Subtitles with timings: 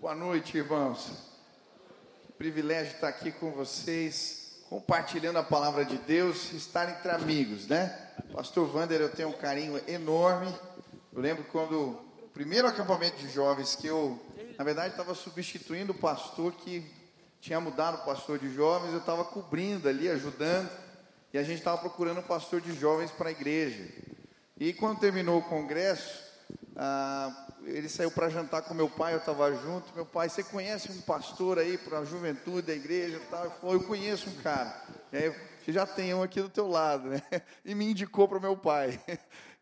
[0.00, 1.10] Boa noite, irmãos.
[2.24, 7.88] Que privilégio estar aqui com vocês, compartilhando a palavra de Deus, estar entre amigos, né?
[8.32, 10.54] Pastor Vander, eu tenho um carinho enorme.
[11.12, 14.24] Eu lembro quando o primeiro acampamento de jovens que eu,
[14.56, 16.88] na verdade, estava substituindo o pastor que
[17.40, 20.70] tinha mudado o pastor de jovens, eu estava cobrindo ali, ajudando,
[21.32, 23.84] e a gente estava procurando um pastor de jovens para a igreja.
[24.56, 26.22] E quando terminou o congresso,
[26.76, 29.94] ah, ele saiu para jantar com meu pai, eu estava junto.
[29.94, 33.20] Meu pai, você conhece um pastor aí para a juventude da igreja?
[33.30, 33.44] Tal?
[33.44, 34.82] Eu falei, eu conheço um cara.
[35.12, 37.22] E aí, você já tem um aqui do teu lado, né?
[37.64, 39.00] E me indicou para meu pai.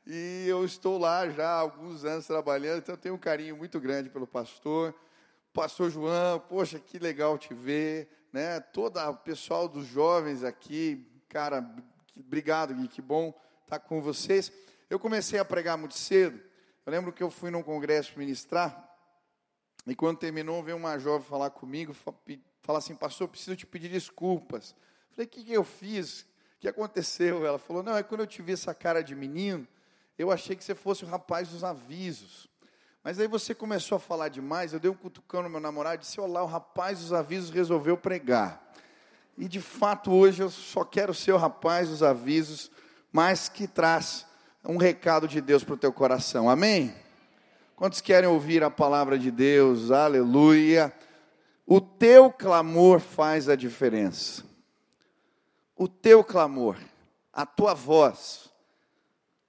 [0.09, 4.09] E eu estou lá já há alguns anos trabalhando, então tenho um carinho muito grande
[4.09, 4.95] pelo pastor.
[5.52, 8.60] Pastor João, poxa, que legal te ver, né?
[8.60, 11.68] Todo o pessoal dos jovens aqui, cara,
[12.16, 13.34] obrigado, Gui, que bom
[13.65, 14.52] estar com vocês.
[14.88, 16.41] Eu comecei a pregar muito cedo.
[16.86, 18.88] Eu lembro que eu fui num congresso ministrar,
[19.84, 21.92] e quando terminou, veio uma jovem falar comigo,
[22.62, 24.73] falar assim, pastor, preciso te pedir desculpas.
[25.10, 26.20] Falei, o que, que eu fiz?
[26.20, 26.26] O
[26.60, 27.45] que aconteceu?
[27.45, 29.66] Ela falou, não, é quando eu te vi essa cara de menino,
[30.16, 32.48] eu achei que você fosse o rapaz dos avisos.
[33.02, 36.21] Mas aí você começou a falar demais, eu dei um cutucão no meu namorado disse,
[36.21, 38.65] olá, o rapaz dos avisos resolveu pregar.
[39.38, 42.71] E de fato hoje eu só quero ser o rapaz dos avisos,
[43.12, 44.26] mas que traz
[44.68, 46.50] um recado de Deus para o teu coração.
[46.50, 46.95] Amém?
[47.76, 49.90] Quantos querem ouvir a palavra de Deus?
[49.90, 50.92] Aleluia.
[51.66, 54.44] O teu clamor faz a diferença.
[55.76, 56.76] O teu clamor,
[57.32, 58.50] a tua voz.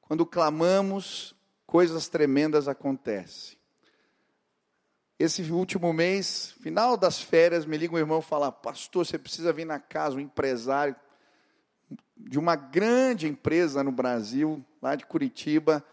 [0.02, 3.58] Quando clamamos, coisas tremendas acontecem.
[5.20, 9.52] Esse último mês, final das férias, me liga um irmão e fala: Pastor, você precisa
[9.52, 10.96] vir na casa, um empresário
[12.20, 15.84] de uma grande empresa no Brasil, lá de Curitiba,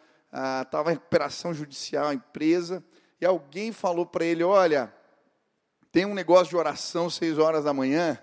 [0.63, 2.85] estava ah, em recuperação judicial a empresa,
[3.21, 4.93] e alguém falou para ele: Olha,
[5.93, 8.19] tem um negócio de oração seis horas da manhã.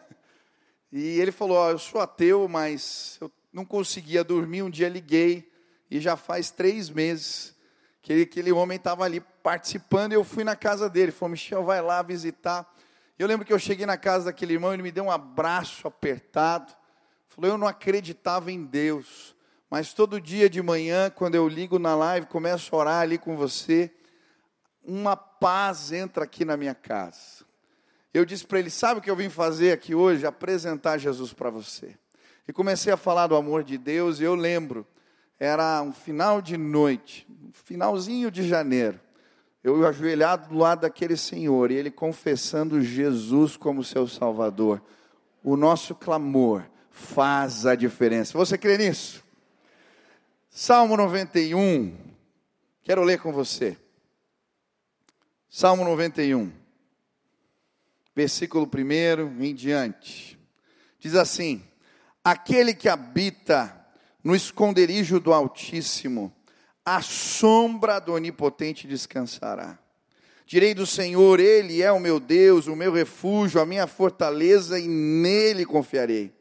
[0.92, 4.62] E ele falou: oh, Eu sou ateu, mas eu não conseguia dormir.
[4.62, 5.50] Um dia liguei,
[5.90, 7.56] e já faz três meses
[8.02, 10.12] que ele, aquele homem estava ali participando.
[10.12, 11.06] E eu fui na casa dele.
[11.06, 12.70] Ele falou: Michel, vai lá visitar.
[13.18, 16.74] Eu lembro que eu cheguei na casa daquele irmão, ele me deu um abraço apertado.
[17.32, 19.34] Falou, eu não acreditava em Deus,
[19.70, 23.38] mas todo dia de manhã, quando eu ligo na live, começo a orar ali com
[23.38, 23.90] você,
[24.84, 27.46] uma paz entra aqui na minha casa.
[28.14, 30.26] Eu disse para ele: Sabe o que eu vim fazer aqui hoje?
[30.26, 31.96] Apresentar Jesus para você.
[32.46, 34.86] E comecei a falar do amor de Deus, e eu lembro,
[35.40, 39.00] era um final de noite, finalzinho de janeiro.
[39.64, 44.82] Eu ajoelhado do lado daquele senhor, e ele confessando Jesus como seu Salvador.
[45.42, 48.38] O nosso clamor faz a diferença.
[48.38, 49.24] Você crê nisso?
[50.50, 51.98] Salmo 91.
[52.84, 53.78] Quero ler com você.
[55.50, 56.52] Salmo 91.
[58.14, 60.38] Versículo 1 em diante.
[61.00, 61.64] Diz assim:
[62.24, 63.76] Aquele que habita
[64.24, 66.34] no esconderijo do Altíssimo,
[66.86, 69.80] a sombra do Onipotente descansará.
[70.46, 74.88] Direi do Senhor, Ele é o meu Deus, o meu refúgio, a minha fortaleza, e
[74.88, 76.41] nele confiarei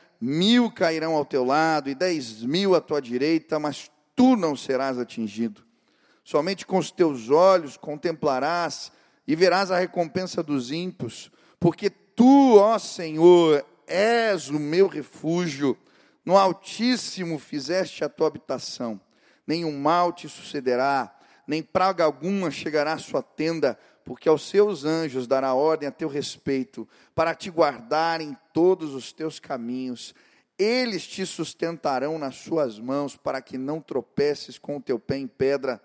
[0.21, 4.99] mil cairão ao teu lado e dez mil à tua direita, mas tu não serás
[4.99, 5.65] atingido.
[6.23, 8.91] Somente com os teus olhos contemplarás
[9.27, 15.75] e verás a recompensa dos ímpios, porque tu, ó Senhor, és o meu refúgio,
[16.23, 19.01] no Altíssimo fizeste a tua habitação,
[19.45, 21.17] nenhum mal te sucederá,
[21.47, 23.77] nem praga alguma chegará à sua tenda,
[24.11, 26.85] porque aos seus anjos dará ordem a teu respeito,
[27.15, 30.13] para te guardar em todos os teus caminhos.
[30.59, 35.27] Eles te sustentarão nas suas mãos, para que não tropeces com o teu pé em
[35.27, 35.81] pedra.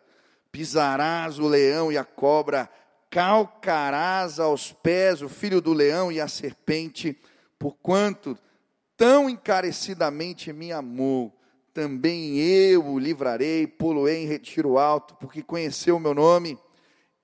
[0.50, 2.68] Pisarás o leão e a cobra,
[3.08, 7.16] calcarás aos pés o filho do leão e a serpente,
[7.56, 8.36] porquanto
[8.96, 11.32] tão encarecidamente me amou,
[11.72, 16.58] também eu o livrarei, poloei em retiro alto, porque conheceu o meu nome.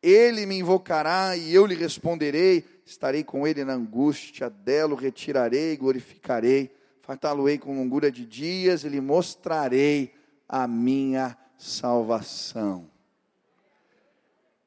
[0.02, 5.72] Ele me invocará e eu lhe responderei, estarei com ele na angústia, dela o retirarei
[5.72, 10.14] e glorificarei fartá-lo-ei com longura de dias e lhe mostrarei
[10.49, 12.90] a minha salvação.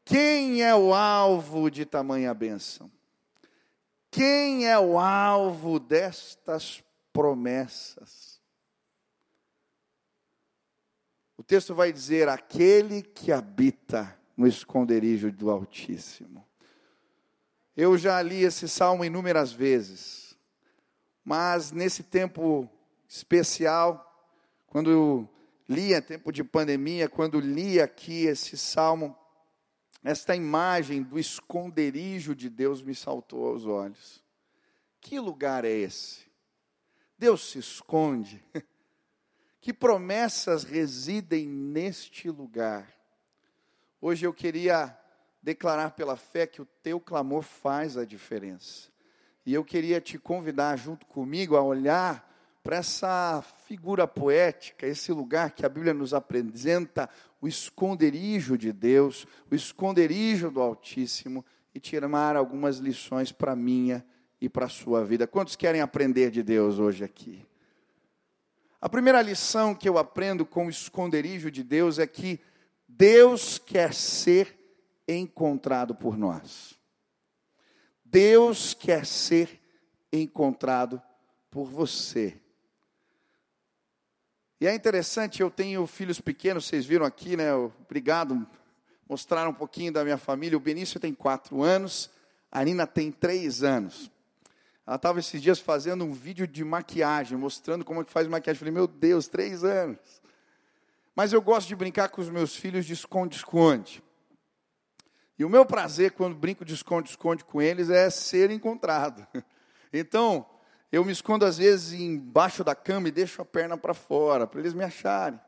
[0.03, 2.91] Quem é o alvo de tamanha bênção?
[4.11, 8.39] Quem é o alvo destas promessas?
[11.37, 16.45] O texto vai dizer: aquele que habita no esconderijo do Altíssimo.
[17.75, 20.37] Eu já li esse salmo inúmeras vezes,
[21.23, 22.69] mas nesse tempo
[23.07, 24.01] especial,
[24.67, 25.29] quando eu
[25.67, 29.15] lia, tempo de pandemia, quando li aqui esse salmo,
[30.03, 34.23] esta imagem do esconderijo de Deus me saltou aos olhos.
[35.01, 36.25] Que lugar é esse?
[37.17, 38.43] Deus se esconde.
[39.61, 42.94] Que promessas residem neste lugar?
[44.07, 44.95] Hoje eu queria
[45.41, 48.87] declarar pela fé que o teu clamor faz a diferença.
[49.43, 52.31] E eu queria te convidar junto comigo a olhar
[52.61, 57.09] para essa figura poética, esse lugar que a Bíblia nos apresenta,
[57.41, 61.43] o esconderijo de Deus, o esconderijo do Altíssimo,
[61.73, 64.05] e tirar algumas lições para minha
[64.39, 65.25] e para a sua vida.
[65.25, 67.43] Quantos querem aprender de Deus hoje aqui?
[68.79, 72.39] A primeira lição que eu aprendo com o esconderijo de Deus é que
[72.87, 74.57] Deus quer ser
[75.07, 76.79] encontrado por nós.
[78.03, 79.61] Deus quer ser
[80.11, 81.01] encontrado
[81.49, 82.39] por você.
[84.59, 87.53] E é interessante, eu tenho filhos pequenos, vocês viram aqui, né?
[87.53, 88.47] Obrigado,
[89.07, 90.57] mostrar um pouquinho da minha família.
[90.57, 92.09] O Benício tem quatro anos,
[92.49, 94.09] a Nina tem três anos.
[94.87, 98.55] Ela estava esses dias fazendo um vídeo de maquiagem, mostrando como é que faz maquiagem.
[98.55, 99.99] Eu falei, meu Deus, três anos.
[101.15, 104.03] Mas eu gosto de brincar com os meus filhos de esconde-esconde.
[105.39, 109.25] E o meu prazer quando brinco de esconde-esconde com eles é ser encontrado.
[109.97, 110.45] Então,
[110.91, 114.59] eu me escondo às vezes embaixo da cama e deixo a perna para fora, para
[114.59, 115.39] eles me acharem.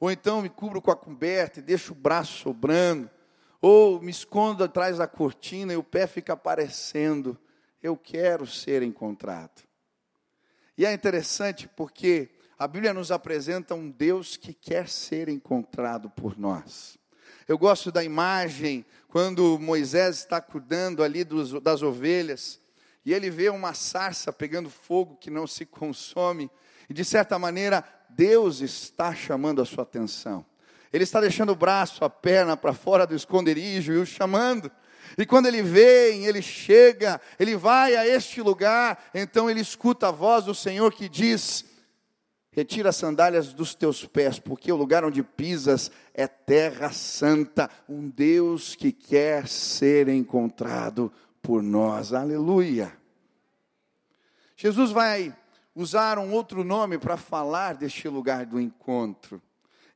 [0.00, 3.10] Ou então me cubro com a coberta e deixo o braço sobrando.
[3.60, 7.38] Ou me escondo atrás da cortina e o pé fica aparecendo.
[7.82, 9.62] Eu quero ser encontrado.
[10.76, 12.30] E é interessante porque
[12.62, 16.96] a Bíblia nos apresenta um Deus que quer ser encontrado por nós.
[17.48, 22.60] Eu gosto da imagem quando Moisés está cuidando ali dos, das ovelhas
[23.04, 26.48] e ele vê uma sarça pegando fogo que não se consome,
[26.88, 30.46] e de certa maneira Deus está chamando a sua atenção.
[30.92, 34.70] Ele está deixando o braço, a perna para fora do esconderijo e o chamando.
[35.18, 40.12] E quando ele vem, ele chega, ele vai a este lugar, então ele escuta a
[40.12, 41.71] voz do Senhor que diz:
[42.54, 48.06] Retira as sandálias dos teus pés, porque o lugar onde pisas é terra santa, um
[48.06, 51.10] Deus que quer ser encontrado
[51.40, 52.12] por nós.
[52.12, 52.94] Aleluia.
[54.54, 55.34] Jesus vai
[55.74, 59.40] usar um outro nome para falar deste lugar do encontro.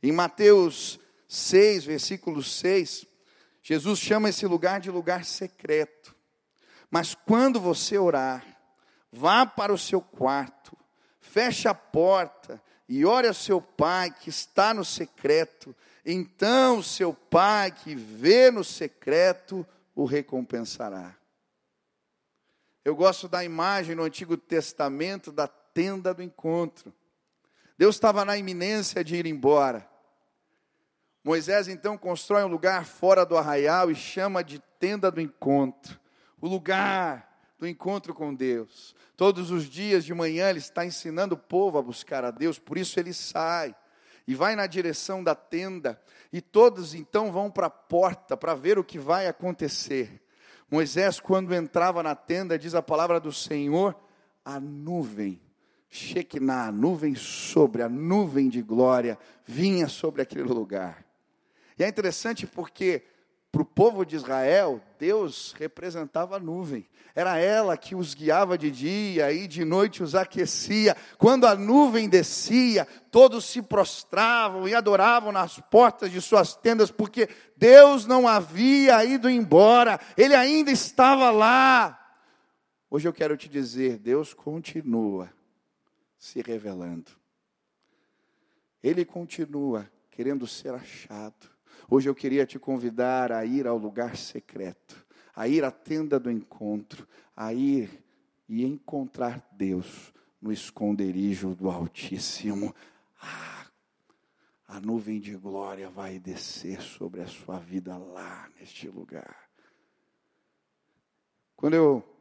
[0.03, 0.99] Em Mateus
[1.29, 3.07] 6, versículo 6,
[3.63, 6.17] Jesus chama esse lugar de lugar secreto.
[6.91, 8.45] Mas quando você orar,
[9.13, 10.75] vá para o seu quarto,
[11.27, 15.75] feche a porta e ore ao seu pai que está no secreto.
[16.05, 21.15] Então, seu pai que vê no secreto o recompensará.
[22.85, 26.95] Eu gosto da imagem no Antigo Testamento da tenda do encontro.
[27.77, 29.87] Deus estava na iminência de ir embora.
[31.25, 35.99] Moisés então constrói um lugar fora do arraial e chama de tenda do encontro
[36.41, 37.26] o lugar
[37.59, 38.95] do encontro com Deus.
[39.17, 42.77] Todos os dias de manhã ele está ensinando o povo a buscar a Deus, por
[42.77, 43.75] isso ele sai
[44.27, 46.01] e vai na direção da tenda,
[46.33, 50.21] e todos então vão para a porta para ver o que vai acontecer.
[50.69, 53.97] Moisés, quando entrava na tenda, diz a palavra do Senhor,
[54.45, 55.41] a nuvem,
[55.89, 61.07] Shekinah, a nuvem sobre, a nuvem de glória, vinha sobre aquele lugar.
[61.79, 63.05] E é interessante porque
[63.57, 66.87] para o povo de Israel, Deus representava a nuvem.
[67.15, 70.95] Era ela que os guiava de dia e de noite os aquecia.
[71.17, 77.31] Quando a nuvem descia, todos se prostravam e adoravam nas portas de suas tendas, porque
[77.57, 81.99] Deus não havia ido embora, Ele ainda estava lá.
[82.91, 85.33] Hoje eu quero te dizer: Deus continua
[86.19, 87.11] se revelando.
[88.83, 91.56] Ele continua querendo ser achado.
[91.89, 96.31] Hoje eu queria te convidar a ir ao lugar secreto, a ir à tenda do
[96.31, 97.07] encontro,
[97.37, 98.05] a ir
[98.49, 102.75] e encontrar Deus no esconderijo do Altíssimo.
[103.21, 103.67] Ah,
[104.67, 109.49] a nuvem de glória vai descer sobre a sua vida lá neste lugar.
[111.57, 112.17] Quando eu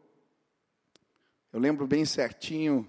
[1.56, 2.86] eu lembro bem certinho,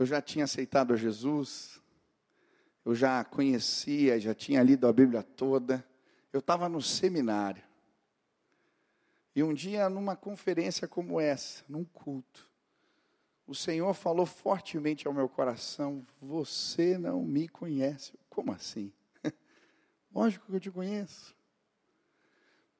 [0.00, 1.77] eu já tinha aceitado a Jesus,
[2.88, 5.84] eu já conhecia, já tinha lido a Bíblia toda.
[6.32, 7.62] Eu estava no seminário.
[9.36, 12.48] E um dia, numa conferência como essa, num culto,
[13.46, 18.18] o Senhor falou fortemente ao meu coração: Você não me conhece.
[18.30, 18.90] Como assim?
[20.10, 21.36] Lógico que eu te conheço.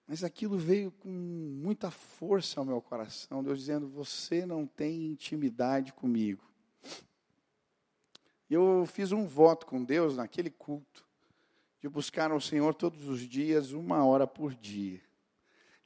[0.06, 5.92] Mas aquilo veio com muita força ao meu coração, Deus dizendo: Você não tem intimidade
[5.92, 6.47] comigo.
[8.48, 11.04] E eu fiz um voto com Deus naquele culto,
[11.80, 15.00] de buscar ao Senhor todos os dias, uma hora por dia.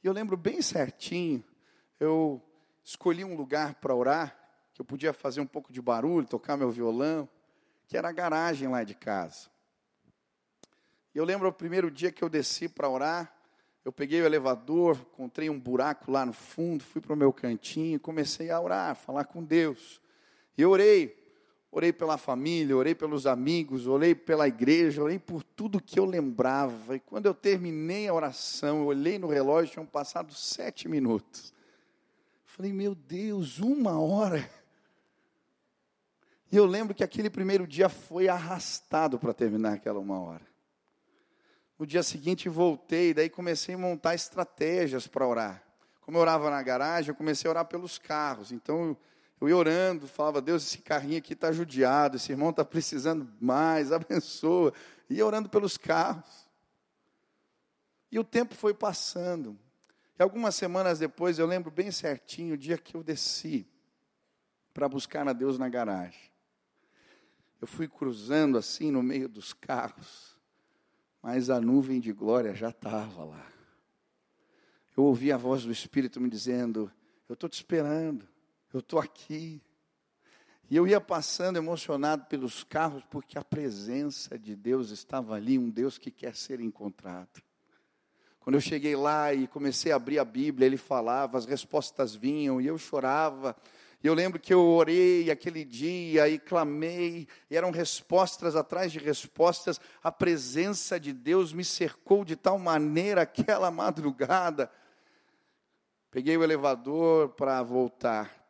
[0.03, 1.43] E eu lembro bem certinho,
[1.99, 2.41] eu
[2.83, 4.37] escolhi um lugar para orar,
[4.73, 7.29] que eu podia fazer um pouco de barulho, tocar meu violão,
[7.87, 9.49] que era a garagem lá de casa.
[11.13, 13.33] E eu lembro o primeiro dia que eu desci para orar,
[13.85, 17.99] eu peguei o elevador, encontrei um buraco lá no fundo, fui para o meu cantinho,
[17.99, 20.01] comecei a orar, falar com Deus.
[20.57, 21.22] E eu orei,
[21.75, 26.95] Orei pela família, orei pelos amigos, orei pela igreja, orei por tudo que eu lembrava.
[26.95, 31.51] E quando eu terminei a oração, eu olhei no relógio, tinham passado sete minutos.
[32.45, 34.47] Falei, meu Deus, uma hora.
[36.51, 40.45] E eu lembro que aquele primeiro dia foi arrastado para terminar aquela uma hora.
[41.79, 45.63] No dia seguinte voltei, daí comecei a montar estratégias para orar.
[46.01, 48.51] Como eu orava na garagem, eu comecei a orar pelos carros.
[48.51, 48.95] Então
[49.43, 53.91] eu ia orando, falava, Deus, esse carrinho aqui está judiado, esse irmão está precisando mais,
[53.93, 54.73] abençoa.
[55.09, 56.47] Ia orando pelos carros.
[58.09, 59.59] E o tempo foi passando.
[60.17, 63.67] E algumas semanas depois, eu lembro bem certinho o dia que eu desci
[64.73, 66.31] para buscar a Deus na garagem.
[67.59, 70.37] Eu fui cruzando assim no meio dos carros,
[71.21, 73.45] mas a nuvem de glória já estava lá.
[74.95, 76.89] Eu ouvi a voz do Espírito me dizendo:
[77.27, 78.32] Eu estou te esperando
[78.73, 79.61] eu estou aqui.
[80.69, 85.69] E eu ia passando emocionado pelos carros, porque a presença de Deus estava ali, um
[85.69, 87.43] Deus que quer ser encontrado.
[88.39, 92.59] Quando eu cheguei lá e comecei a abrir a Bíblia, ele falava, as respostas vinham
[92.59, 93.55] e eu chorava.
[94.03, 98.99] E eu lembro que eu orei aquele dia e clamei, e eram respostas atrás de
[98.99, 99.79] respostas.
[100.03, 104.69] A presença de Deus me cercou de tal maneira aquela madrugada.
[106.11, 108.42] Peguei o elevador para voltar.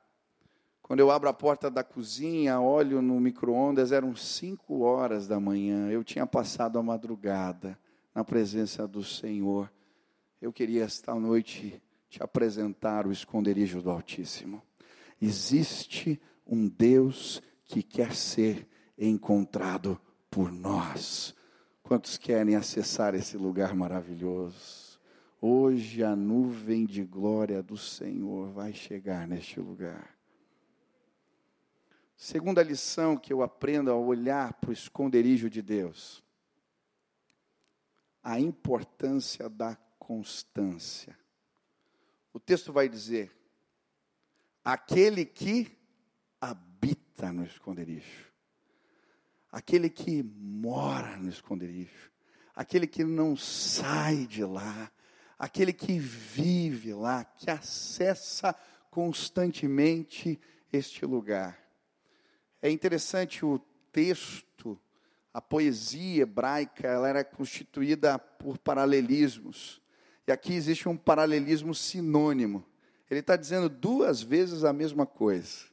[0.84, 5.90] Quando eu abro a porta da cozinha, olho no micro-ondas, eram cinco horas da manhã.
[5.90, 7.80] Eu tinha passado a madrugada
[8.14, 9.72] na presença do Senhor.
[10.42, 14.62] Eu queria esta noite te apresentar o esconderijo do Altíssimo.
[15.22, 19.98] Existe um Deus que quer ser encontrado
[20.30, 21.34] por nós.
[21.82, 25.00] Quantos querem acessar esse lugar maravilhoso?
[25.42, 30.13] Hoje a nuvem de glória do Senhor vai chegar neste lugar.
[32.24, 36.24] Segunda lição que eu aprendo ao olhar para o esconderijo de Deus:
[38.24, 41.20] a importância da constância.
[42.32, 43.30] O texto vai dizer:
[44.64, 45.78] aquele que
[46.40, 48.32] habita no esconderijo,
[49.52, 52.10] aquele que mora no esconderijo,
[52.56, 54.90] aquele que não sai de lá,
[55.38, 58.56] aquele que vive lá, que acessa
[58.90, 60.40] constantemente
[60.72, 61.63] este lugar.
[62.64, 63.60] É interessante o
[63.92, 64.80] texto,
[65.34, 69.82] a poesia hebraica, ela era constituída por paralelismos.
[70.26, 72.66] E aqui existe um paralelismo sinônimo.
[73.12, 75.66] Ele está dizendo duas vezes a mesma coisa.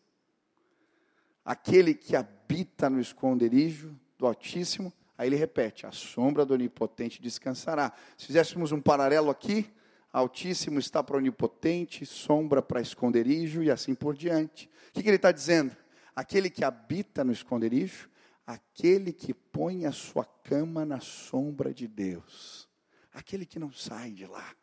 [1.45, 7.93] Aquele que habita no esconderijo do Altíssimo, aí ele repete: a sombra do Onipotente descansará.
[8.19, 9.73] Se fizéssemos um paralelo aqui,
[10.13, 14.69] Altíssimo está para onipotente, sombra para esconderijo e assim por diante.
[14.89, 15.77] O que, que ele está dizendo?
[16.15, 18.09] Aquele que habita no esconderijo,
[18.47, 22.69] aquele que põe a sua cama na sombra de Deus,
[23.13, 24.55] aquele que não sai de lá,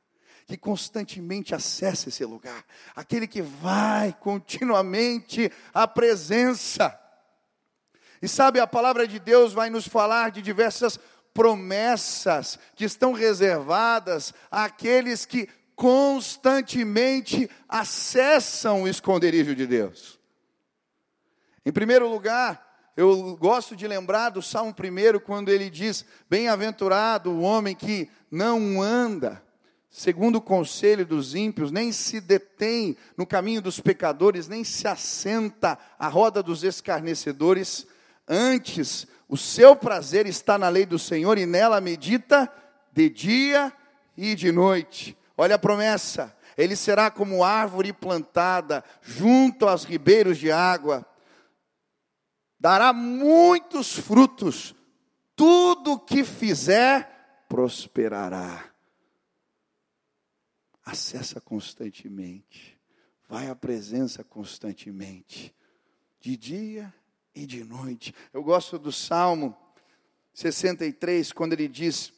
[0.45, 6.97] que constantemente acessa esse lugar, aquele que vai continuamente à presença.
[8.21, 10.99] E sabe, a palavra de Deus vai nos falar de diversas
[11.33, 20.16] promessas que estão reservadas àqueles que constantemente acessam o esconderijo de Deus.
[21.67, 27.41] Em primeiro lugar, eu gosto de lembrar do Salmo 1, quando ele diz: Bem-aventurado o
[27.41, 29.43] homem que não anda
[29.89, 35.77] segundo o conselho dos ímpios, nem se detém no caminho dos pecadores, nem se assenta
[35.99, 37.85] à roda dos escarnecedores.
[38.25, 42.49] Antes, o seu prazer está na lei do Senhor e nela medita
[42.93, 43.73] de dia
[44.15, 45.17] e de noite.
[45.35, 51.05] Olha a promessa: ele será como árvore plantada junto aos ribeiros de água
[52.59, 54.75] dará muitos frutos,
[55.35, 58.73] tudo que fizer prosperará.
[60.83, 62.79] acessa constantemente,
[63.27, 65.53] vai à presença constantemente,
[66.19, 66.93] de dia
[67.35, 68.15] e de noite.
[68.31, 69.55] Eu gosto do Salmo
[70.33, 72.13] 63, quando ele diz: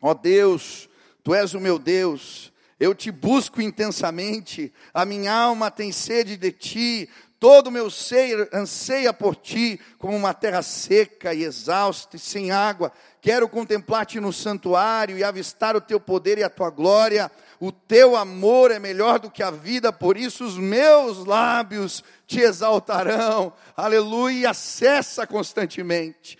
[0.00, 0.88] Ó oh Deus,
[1.24, 6.52] tu és o meu Deus, eu te busco intensamente, a minha alma tem sede de
[6.52, 7.08] ti,
[7.42, 12.52] todo o meu ser anseia por ti, como uma terra seca e exausta e sem
[12.52, 12.92] água.
[13.20, 17.28] Quero contemplar-te no santuário e avistar o teu poder e a tua glória.
[17.58, 22.38] O teu amor é melhor do que a vida, por isso os meus lábios te
[22.38, 23.52] exaltarão.
[23.76, 26.38] Aleluia, acessa constantemente.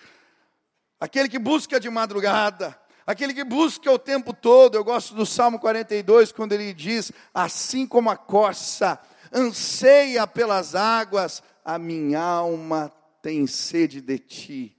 [1.01, 4.77] Aquele que busca de madrugada, aquele que busca o tempo todo.
[4.77, 9.01] Eu gosto do Salmo 42, quando ele diz: Assim como a corça
[9.33, 14.77] anseia pelas águas, a minha alma tem sede de ti.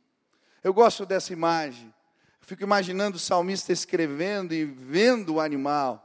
[0.63, 1.93] Eu gosto dessa imagem.
[2.41, 5.99] Eu fico imaginando o salmista escrevendo e vendo o animal.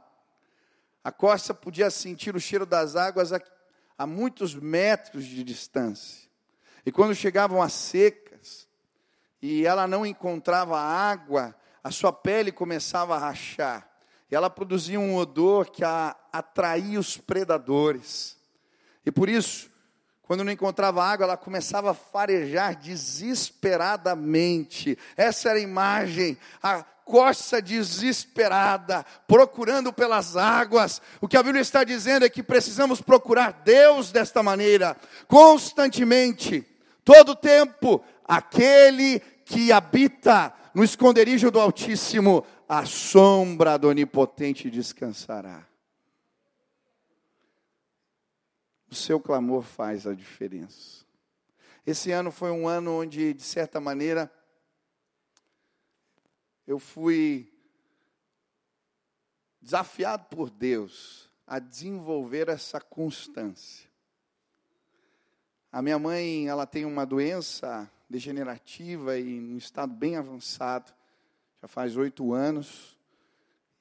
[1.03, 3.41] A corça podia sentir o cheiro das águas a,
[3.97, 6.29] a muitos metros de distância.
[6.85, 8.67] E quando chegavam as secas
[9.41, 13.89] e ela não encontrava água, a sua pele começava a rachar.
[14.31, 18.38] E ela produzia um odor que a atraía os predadores.
[19.05, 19.69] E por isso,
[20.23, 24.97] quando não encontrava água, ela começava a farejar desesperadamente.
[25.17, 31.01] Essa era a imagem, a corça desesperada, procurando pelas águas.
[31.19, 34.95] O que a Bíblia está dizendo é que precisamos procurar Deus desta maneira,
[35.27, 36.63] constantemente,
[37.03, 38.03] todo o tempo.
[38.23, 45.67] Aquele que habita no esconderijo do Altíssimo, a sombra do Onipotente descansará.
[48.89, 51.05] O seu clamor faz a diferença.
[51.85, 54.31] Esse ano foi um ano onde, de certa maneira,
[56.65, 57.51] eu fui
[59.61, 63.89] desafiado por Deus a desenvolver essa constância.
[65.71, 70.91] A minha mãe, ela tem uma doença degenerativa e um estado bem avançado,
[71.61, 72.97] já faz oito anos.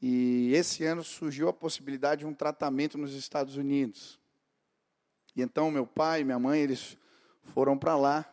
[0.00, 4.18] E esse ano surgiu a possibilidade de um tratamento nos Estados Unidos.
[5.38, 6.98] E então meu pai e minha mãe, eles
[7.44, 8.28] foram para lá.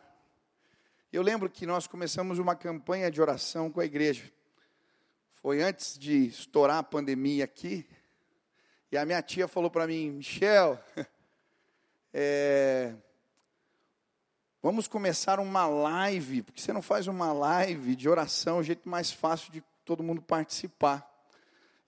[1.12, 4.24] Eu lembro que nós começamos uma campanha de oração com a igreja.
[5.30, 7.86] Foi antes de estourar a pandemia aqui.
[8.90, 10.80] E a minha tia falou para mim, Michel,
[12.12, 12.92] é,
[14.60, 19.12] vamos começar uma live, porque você não faz uma live de oração, o jeito mais
[19.12, 21.08] fácil de todo mundo participar.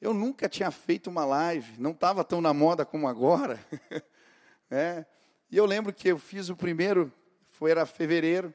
[0.01, 3.59] Eu nunca tinha feito uma live, não estava tão na moda como agora.
[4.71, 5.07] É,
[5.51, 7.13] e eu lembro que eu fiz o primeiro,
[7.49, 8.53] foi era fevereiro,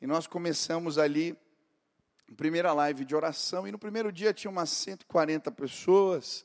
[0.00, 1.36] e nós começamos ali
[2.30, 6.44] a primeira live de oração, e no primeiro dia tinha umas 140 pessoas,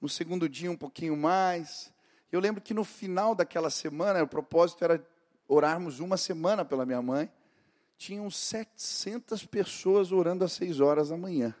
[0.00, 1.92] no segundo dia um pouquinho mais.
[2.32, 5.06] Eu lembro que no final daquela semana, o propósito era
[5.46, 7.30] orarmos uma semana pela minha mãe,
[7.96, 11.54] tinham 700 pessoas orando às 6 horas da manhã.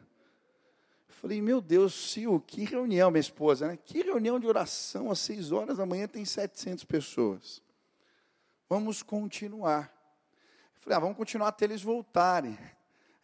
[1.24, 3.78] Falei, meu Deus, Sil, que reunião, minha esposa, né?
[3.82, 7.62] Que reunião de oração às seis horas da manhã tem 700 pessoas.
[8.68, 9.90] Vamos continuar.
[10.80, 12.58] Falei, ah, vamos continuar até eles voltarem.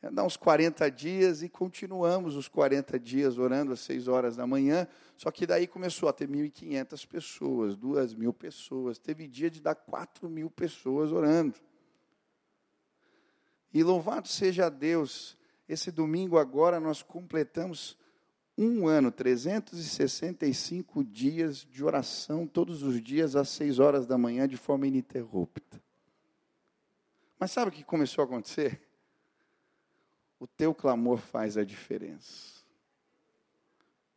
[0.01, 4.47] É, dá uns 40 dias e continuamos os 40 dias orando às 6 horas da
[4.47, 4.89] manhã.
[5.19, 8.99] Só que daí começou a ter 1.500 pessoas, 2.000 pessoas.
[8.99, 11.61] Teve dia de dar 4 mil pessoas orando.
[13.75, 15.39] E louvado seja Deus
[15.72, 17.96] esse domingo agora nós completamos
[18.59, 24.56] um ano, 365 dias de oração, todos os dias às seis horas da manhã, de
[24.56, 25.80] forma ininterrupta.
[27.38, 28.83] Mas sabe o que começou a acontecer?
[30.40, 32.64] O teu clamor faz a diferença.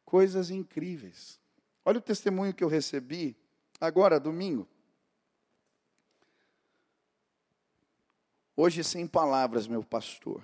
[0.03, 1.39] Coisas incríveis.
[1.85, 3.37] Olha o testemunho que eu recebi
[3.79, 4.67] agora, domingo.
[8.57, 10.43] Hoje, sem palavras, meu pastor.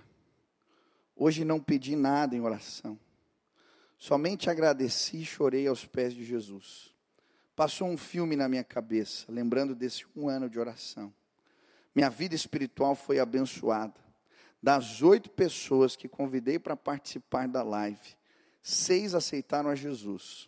[1.22, 2.98] Hoje não pedi nada em oração.
[3.98, 6.96] Somente agradeci e chorei aos pés de Jesus.
[7.58, 11.14] Passou um filme na minha cabeça, lembrando desse um ano de oração.
[11.94, 14.00] Minha vida espiritual foi abençoada.
[14.64, 18.16] Das oito pessoas que convidei para participar da live,
[18.62, 20.48] seis aceitaram a Jesus.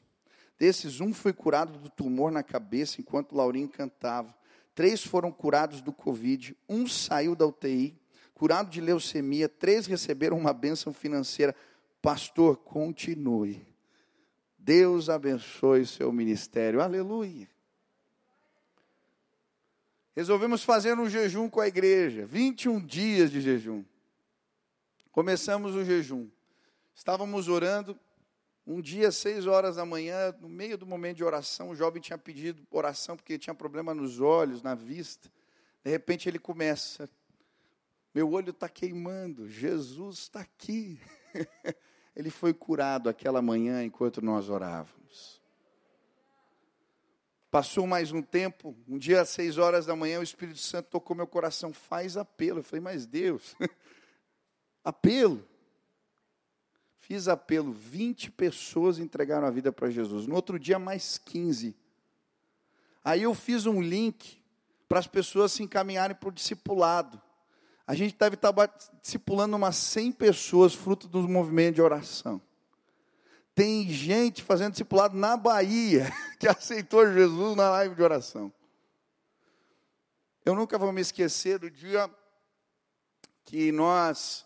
[0.57, 4.33] Desses, um foi curado do tumor na cabeça enquanto Laurinho cantava.
[4.73, 6.55] Três foram curados do Covid.
[6.69, 8.00] Um saiu da UTI
[8.41, 11.55] curado de leucemia, três receberam uma bênção financeira.
[12.01, 13.63] Pastor, continue.
[14.57, 16.81] Deus abençoe o seu ministério.
[16.81, 17.47] Aleluia.
[20.15, 23.85] Resolvemos fazer um jejum com a igreja, 21 dias de jejum.
[25.11, 26.27] Começamos o jejum.
[26.95, 27.95] Estávamos orando
[28.65, 32.17] Um dia, seis horas da manhã, no meio do momento de oração, o jovem tinha
[32.17, 35.31] pedido oração porque tinha problema nos olhos, na vista.
[35.83, 37.07] De repente ele começa:
[38.13, 40.99] Meu olho está queimando, Jesus está aqui.
[42.15, 45.41] ele foi curado aquela manhã enquanto nós orávamos.
[47.49, 51.15] Passou mais um tempo, um dia às seis horas da manhã, o Espírito Santo tocou
[51.15, 52.59] meu coração, faz apelo.
[52.59, 53.55] Eu falei, mas Deus,
[54.83, 55.45] apelo.
[56.99, 60.27] Fiz apelo, 20 pessoas entregaram a vida para Jesus.
[60.27, 61.75] No outro dia, mais 15.
[63.03, 64.41] Aí eu fiz um link
[64.87, 67.21] para as pessoas se encaminharem para o discipulado.
[67.85, 68.53] A gente deve estar
[69.01, 72.41] discipulando umas 100 pessoas, fruto dos movimentos de oração.
[73.53, 78.51] Tem gente fazendo discipulado na Bahia que aceitou Jesus na live de oração.
[80.45, 82.09] Eu nunca vou me esquecer do dia
[83.43, 84.45] que nós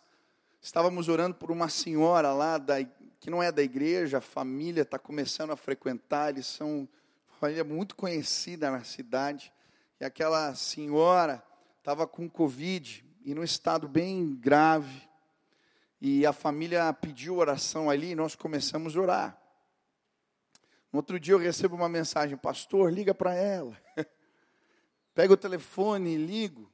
[0.60, 2.84] estávamos orando por uma senhora lá da,
[3.20, 7.64] que não é da igreja, a família está começando a frequentar, eles são uma família
[7.64, 9.54] muito conhecida na cidade.
[10.00, 11.44] E aquela senhora
[11.78, 15.02] estava com Covid e num estado bem grave.
[16.00, 19.42] E a família pediu oração ali e nós começamos a orar.
[20.94, 23.76] No outro dia eu recebo uma mensagem, pastor, liga para ela.
[25.16, 26.72] Pega o telefone e ligo.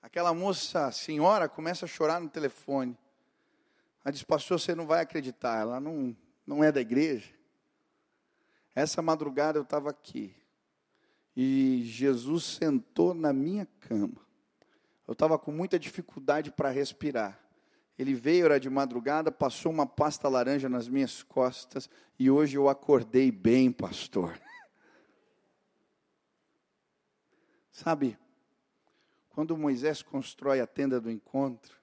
[0.00, 2.96] Aquela moça, senhora, começa a chorar no telefone.
[4.04, 7.32] Ela diz, pastor, você não vai acreditar, ela não, não é da igreja.
[8.74, 10.34] Essa madrugada eu estava aqui.
[11.36, 14.31] E Jesus sentou na minha cama.
[15.06, 17.38] Eu estava com muita dificuldade para respirar.
[17.98, 21.88] Ele veio, era de madrugada, passou uma pasta laranja nas minhas costas
[22.18, 24.40] e hoje eu acordei bem, pastor.
[27.70, 28.18] Sabe,
[29.28, 31.76] quando Moisés constrói a tenda do encontro,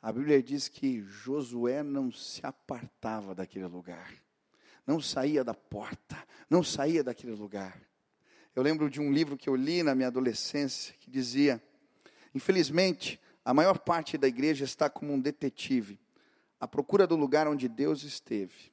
[0.00, 4.12] a Bíblia diz que Josué não se apartava daquele lugar,
[4.86, 6.16] não saía da porta,
[6.50, 7.80] não saía daquele lugar.
[8.54, 11.62] Eu lembro de um livro que eu li na minha adolescência que dizia:
[12.34, 15.98] infelizmente, a maior parte da igreja está como um detetive,
[16.60, 18.72] à procura do lugar onde Deus esteve.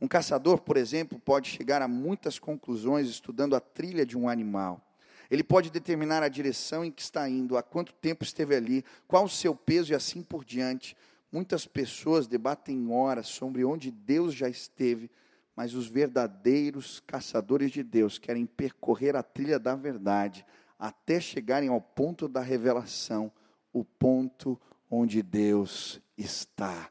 [0.00, 4.84] Um caçador, por exemplo, pode chegar a muitas conclusões estudando a trilha de um animal.
[5.30, 9.24] Ele pode determinar a direção em que está indo, há quanto tempo esteve ali, qual
[9.24, 10.96] o seu peso e assim por diante.
[11.30, 15.10] Muitas pessoas debatem horas sobre onde Deus já esteve,
[15.56, 20.44] mas os verdadeiros caçadores de Deus querem percorrer a trilha da verdade
[20.82, 23.30] até chegarem ao ponto da revelação,
[23.72, 26.90] o ponto onde Deus está.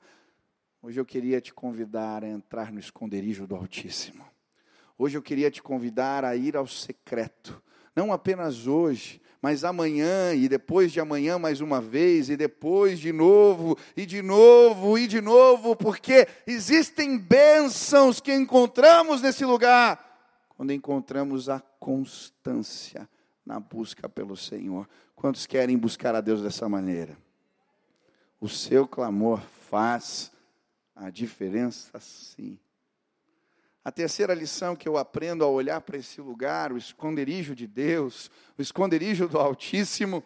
[0.81, 4.23] Hoje eu queria te convidar a entrar no esconderijo do Altíssimo.
[4.97, 7.61] Hoje eu queria te convidar a ir ao secreto
[7.93, 13.11] não apenas hoje, mas amanhã e depois de amanhã mais uma vez, e depois de
[13.11, 20.71] novo, e de novo, e de novo, porque existem bênçãos que encontramos nesse lugar, quando
[20.71, 23.09] encontramos a constância
[23.45, 24.87] na busca pelo Senhor.
[25.15, 27.17] Quantos querem buscar a Deus dessa maneira?
[28.39, 30.31] O seu clamor faz
[30.95, 32.59] a diferença sim.
[33.83, 38.29] A terceira lição que eu aprendo ao olhar para esse lugar, o esconderijo de Deus,
[38.57, 40.23] o esconderijo do Altíssimo,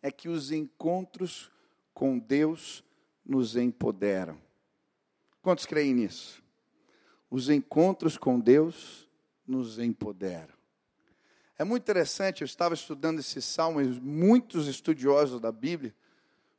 [0.00, 1.50] é que os encontros
[1.92, 2.84] com Deus
[3.24, 4.38] nos empoderam.
[5.42, 6.42] Quantos creem nisso?
[7.28, 9.08] Os encontros com Deus
[9.46, 10.53] nos empoderam.
[11.56, 15.94] É muito interessante, eu estava estudando esse salmo e muitos estudiosos da Bíblia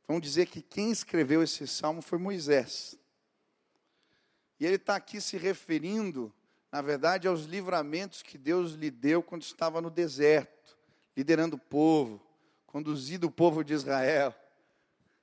[0.08, 2.98] vão dizer que quem escreveu esse salmo foi Moisés.
[4.58, 6.32] E ele está aqui se referindo,
[6.72, 10.78] na verdade, aos livramentos que Deus lhe deu quando estava no deserto,
[11.14, 12.20] liderando o povo,
[12.66, 14.34] conduzindo o povo de Israel.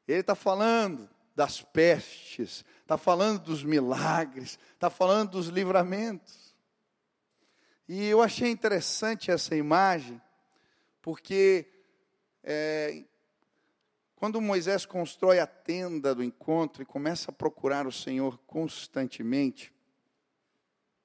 [0.08, 6.53] Ele está falando das pestes, está falando dos milagres, está falando dos livramentos.
[7.88, 10.22] E eu achei interessante essa imagem,
[11.02, 11.67] porque
[12.41, 13.04] é,
[14.15, 19.74] quando Moisés constrói a tenda do encontro e começa a procurar o Senhor constantemente,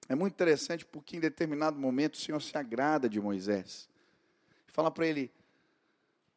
[0.08, 3.88] é muito interessante porque em determinado momento o Senhor se agrada de Moisés.
[4.68, 5.32] Fala para ele: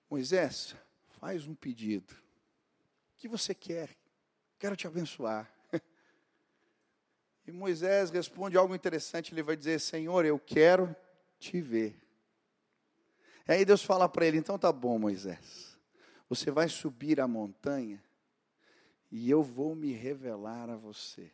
[0.10, 0.76] Moisés,
[1.20, 2.14] faz um pedido.
[2.14, 3.96] O que você quer?
[4.58, 5.50] Quero te abençoar.
[7.46, 9.34] E Moisés responde algo interessante.
[9.34, 10.96] Ele vai dizer: Senhor, eu quero
[11.40, 12.00] te ver.
[13.48, 15.78] E aí Deus fala para ele: Então tá bom, Moisés.
[16.30, 18.02] Você vai subir a montanha
[19.12, 21.30] e eu vou me revelar a você.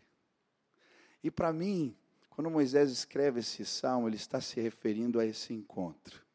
[1.24, 1.96] E para mim,
[2.32, 6.26] quando Moisés escreve esse salmo, ele está se referindo a esse encontro.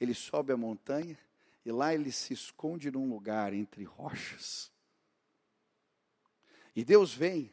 [0.00, 1.18] Ele sobe a montanha
[1.64, 4.70] e lá ele se esconde num lugar entre rochas.
[6.74, 7.52] E Deus vem,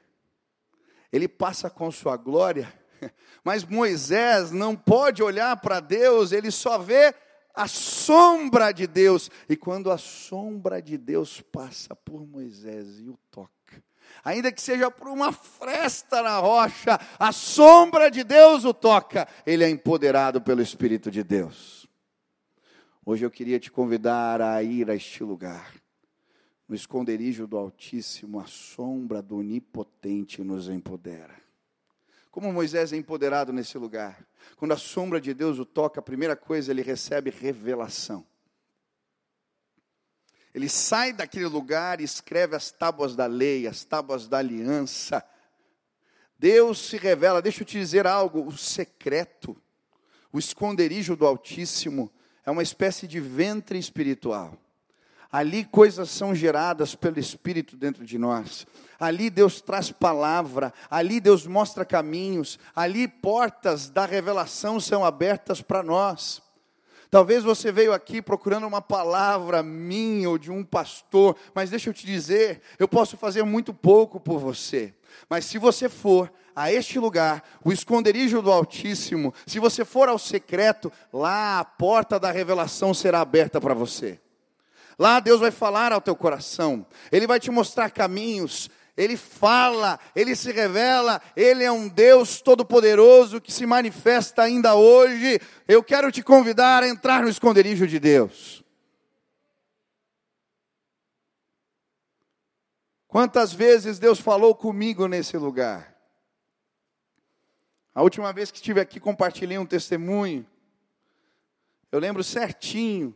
[1.12, 2.72] ele passa com sua glória,
[3.44, 7.14] mas Moisés não pode olhar para Deus, ele só vê
[7.54, 9.30] a sombra de Deus.
[9.48, 13.84] E quando a sombra de Deus passa por Moisés e o toca,
[14.24, 19.64] ainda que seja por uma fresta na rocha, a sombra de Deus o toca, ele
[19.64, 21.88] é empoderado pelo Espírito de Deus.
[23.06, 25.74] Hoje eu queria te convidar a ir a este lugar.
[26.70, 31.36] No esconderijo do Altíssimo, a sombra do Onipotente nos empodera.
[32.30, 34.24] Como Moisés é empoderado nesse lugar?
[34.56, 38.24] Quando a sombra de Deus o toca, a primeira coisa, ele recebe revelação.
[40.54, 45.26] Ele sai daquele lugar e escreve as tábuas da lei, as tábuas da aliança.
[46.38, 49.60] Deus se revela, deixa eu te dizer algo: o secreto,
[50.32, 52.12] o esconderijo do Altíssimo,
[52.46, 54.56] é uma espécie de ventre espiritual.
[55.32, 58.66] Ali coisas são geradas pelo Espírito dentro de nós.
[59.00, 65.84] Ali Deus traz palavra, ali Deus mostra caminhos, ali portas da revelação são abertas para
[65.84, 66.42] nós.
[67.12, 71.94] Talvez você veio aqui procurando uma palavra minha ou de um pastor, mas deixa eu
[71.94, 74.94] te dizer, eu posso fazer muito pouco por você.
[75.28, 80.20] Mas se você for a este lugar, o esconderijo do Altíssimo, se você for ao
[80.20, 84.20] secreto, lá a porta da revelação será aberta para você.
[85.00, 90.36] Lá Deus vai falar ao teu coração, Ele vai te mostrar caminhos, Ele fala, Ele
[90.36, 95.40] se revela, Ele é um Deus todo-poderoso que se manifesta ainda hoje.
[95.66, 98.62] Eu quero te convidar a entrar no esconderijo de Deus.
[103.08, 105.96] Quantas vezes Deus falou comigo nesse lugar?
[107.96, 110.46] A última vez que estive aqui, compartilhei um testemunho.
[111.90, 113.16] Eu lembro certinho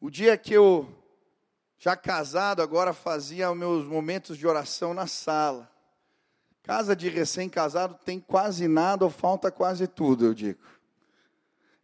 [0.00, 0.88] o dia que eu,
[1.78, 5.70] já casado, agora fazia meus momentos de oração na sala.
[6.62, 10.60] Casa de recém-casado tem quase nada ou falta quase tudo, eu digo.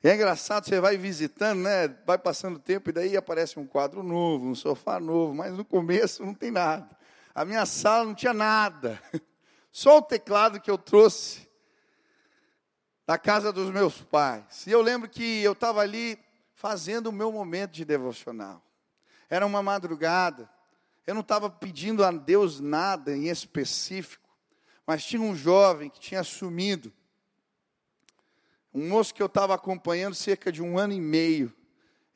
[0.03, 1.89] E é engraçado, você vai visitando, né?
[2.07, 5.65] Vai passando o tempo e daí aparece um quadro novo, um sofá novo, mas no
[5.65, 6.95] começo não tem nada.
[7.35, 9.03] A minha sala não tinha nada.
[9.73, 11.49] Só o teclado que eu trouxe
[13.07, 14.67] da casa dos meus pais.
[14.67, 16.19] E eu lembro que eu estava ali
[16.65, 18.63] fazendo o meu momento de devocional.
[19.29, 20.49] Era uma madrugada,
[21.07, 24.27] eu não estava pedindo a Deus nada em específico,
[24.87, 26.91] mas tinha um jovem que tinha sumido,
[28.73, 31.53] um moço que eu estava acompanhando cerca de um ano e meio.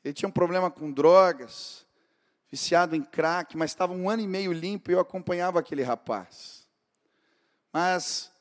[0.03, 1.85] Ele tinha um problema com drogas,
[2.49, 6.67] viciado em crack, mas estava um ano e meio limpo e eu acompanhava aquele rapaz.
[7.71, 8.31] Mas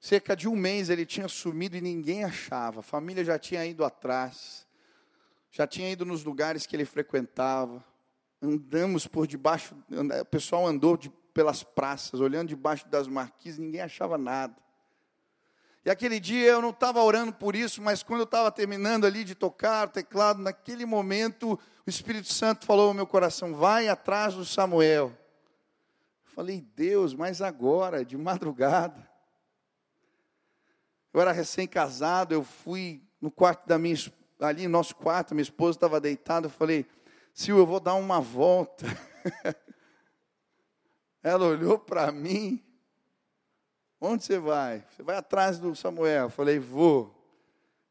[0.00, 3.84] cerca de um mês ele tinha sumido e ninguém achava, a família já tinha ido
[3.84, 4.66] atrás
[5.50, 7.84] já tinha ido nos lugares que ele frequentava,
[8.40, 9.74] andamos por debaixo,
[10.20, 14.54] o pessoal andou de, pelas praças, olhando debaixo das marquises, ninguém achava nada.
[15.84, 19.24] E aquele dia eu não estava orando por isso, mas quando eu estava terminando ali
[19.24, 24.34] de tocar o teclado, naquele momento o Espírito Santo falou ao meu coração: vai atrás
[24.34, 25.16] do Samuel.
[26.26, 29.08] Eu falei, Deus, mas agora, de madrugada.
[31.12, 35.42] Eu era recém-casado, eu fui no quarto da minha esposa ali no nosso quarto, minha
[35.42, 36.86] esposa estava deitada, eu falei,
[37.32, 38.86] Silvio, eu vou dar uma volta.
[41.22, 42.64] Ela olhou para mim,
[44.00, 44.84] onde você vai?
[44.90, 46.24] Você vai atrás do Samuel.
[46.24, 47.14] Eu falei, vou.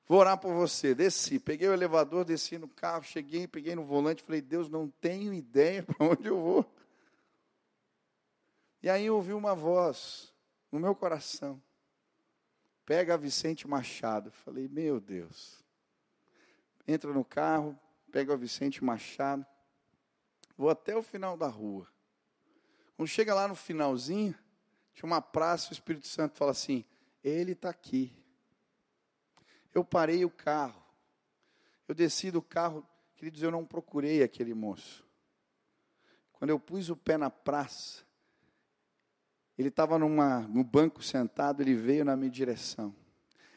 [0.07, 0.95] Vou orar por você.
[0.95, 5.33] Desci, peguei o elevador, desci no carro, cheguei, peguei no volante, falei, Deus, não tenho
[5.33, 6.73] ideia para onde eu vou.
[8.81, 10.33] E aí eu ouvi uma voz
[10.71, 11.61] no meu coração.
[12.85, 14.31] Pega Vicente Machado.
[14.31, 15.66] Falei, meu Deus
[16.87, 17.77] entra no carro,
[18.11, 19.45] pega o Vicente Machado,
[20.57, 21.87] vou até o final da rua.
[22.95, 24.33] Quando chega lá no finalzinho,
[24.93, 26.83] tinha uma praça, o Espírito Santo fala assim:
[27.23, 28.11] Ele está aqui.
[29.73, 30.81] Eu parei o carro.
[31.87, 32.83] Eu desci do carro,
[33.15, 35.05] queridos, eu não procurei aquele moço.
[36.33, 38.03] Quando eu pus o pé na praça,
[39.57, 42.95] ele estava no banco sentado, ele veio na minha direção.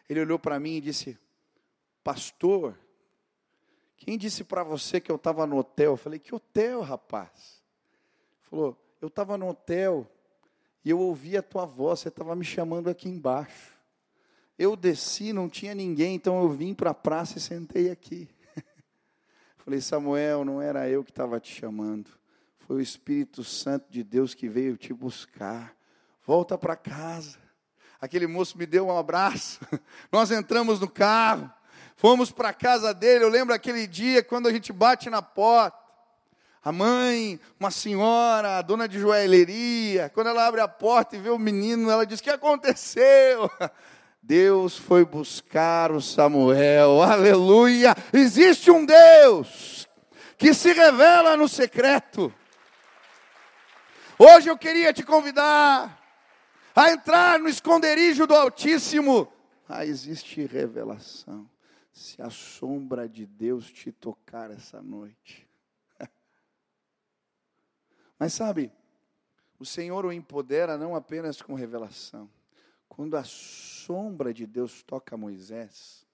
[0.08, 1.18] Ele olhou para mim e disse:
[2.02, 2.78] Pastor,
[4.00, 5.92] quem disse para você que eu estava no hotel?
[5.92, 7.62] Eu falei, que hotel, rapaz?
[8.48, 10.10] Falou, eu estava no hotel
[10.82, 13.78] e eu ouvi a tua voz, você estava me chamando aqui embaixo.
[14.58, 18.26] Eu desci, não tinha ninguém, então eu vim para a praça e sentei aqui.
[19.58, 22.08] Falei, Samuel, não era eu que estava te chamando,
[22.60, 25.76] foi o Espírito Santo de Deus que veio te buscar.
[26.24, 27.38] Volta para casa.
[28.00, 29.60] Aquele moço me deu um abraço.
[30.10, 31.52] Nós entramos no carro.
[32.00, 33.24] Fomos para a casa dele.
[33.24, 35.76] Eu lembro aquele dia quando a gente bate na porta.
[36.64, 41.28] A mãe, uma senhora, a dona de joalheria, quando ela abre a porta e vê
[41.28, 43.50] o menino, ela diz: O que aconteceu?
[44.22, 47.94] Deus foi buscar o Samuel, aleluia!
[48.14, 49.86] Existe um Deus
[50.38, 52.32] que se revela no secreto.
[54.18, 55.98] Hoje eu queria te convidar
[56.74, 59.30] a entrar no esconderijo do Altíssimo.
[59.68, 61.49] Ah, existe revelação.
[62.00, 65.46] Se a sombra de Deus te tocar essa noite.
[68.18, 68.72] Mas sabe,
[69.58, 72.30] o Senhor o empodera não apenas com revelação.
[72.88, 76.06] Quando a sombra de Deus toca Moisés,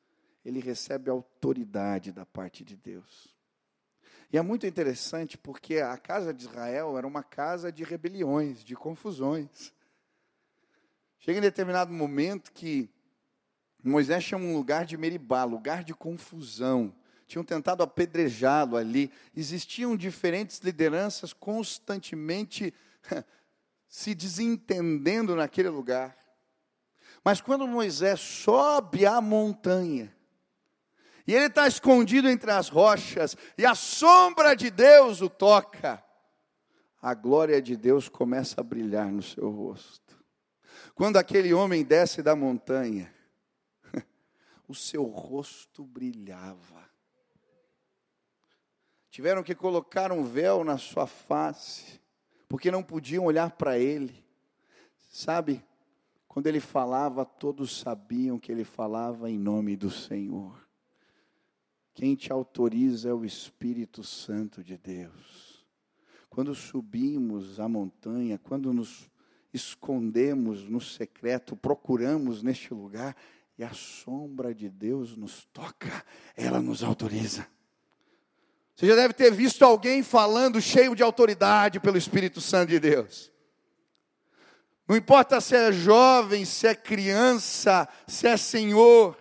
[0.44, 3.32] ele recebe autoridade da parte de Deus.
[4.32, 8.74] E é muito interessante porque a casa de Israel era uma casa de rebeliões, de
[8.74, 9.72] confusões.
[11.20, 12.90] Chega em determinado momento que
[13.88, 16.94] Moisés chama um lugar de Meribá, lugar de confusão.
[17.26, 19.10] Tinham tentado apedrejá-lo ali.
[19.36, 22.74] Existiam diferentes lideranças constantemente
[23.88, 26.16] se desentendendo naquele lugar.
[27.24, 30.14] Mas quando Moisés sobe a montanha,
[31.26, 36.02] e ele está escondido entre as rochas, e a sombra de Deus o toca.
[37.02, 40.16] A glória de Deus começa a brilhar no seu rosto.
[40.94, 43.12] Quando aquele homem desce da montanha,
[44.68, 46.84] o seu rosto brilhava.
[49.10, 52.00] Tiveram que colocar um véu na sua face,
[52.48, 54.24] porque não podiam olhar para ele.
[55.08, 55.64] Sabe,
[56.28, 60.66] quando ele falava, todos sabiam que ele falava em nome do Senhor.
[61.94, 65.64] Quem te autoriza é o Espírito Santo de Deus.
[66.28, 69.10] Quando subimos a montanha, quando nos
[69.50, 73.16] escondemos no secreto, procuramos neste lugar
[73.58, 76.04] e a sombra de Deus nos toca,
[76.36, 77.46] ela nos autoriza.
[78.74, 83.32] Você já deve ter visto alguém falando cheio de autoridade pelo Espírito Santo de Deus.
[84.86, 89.16] Não importa se é jovem, se é criança, se é senhor.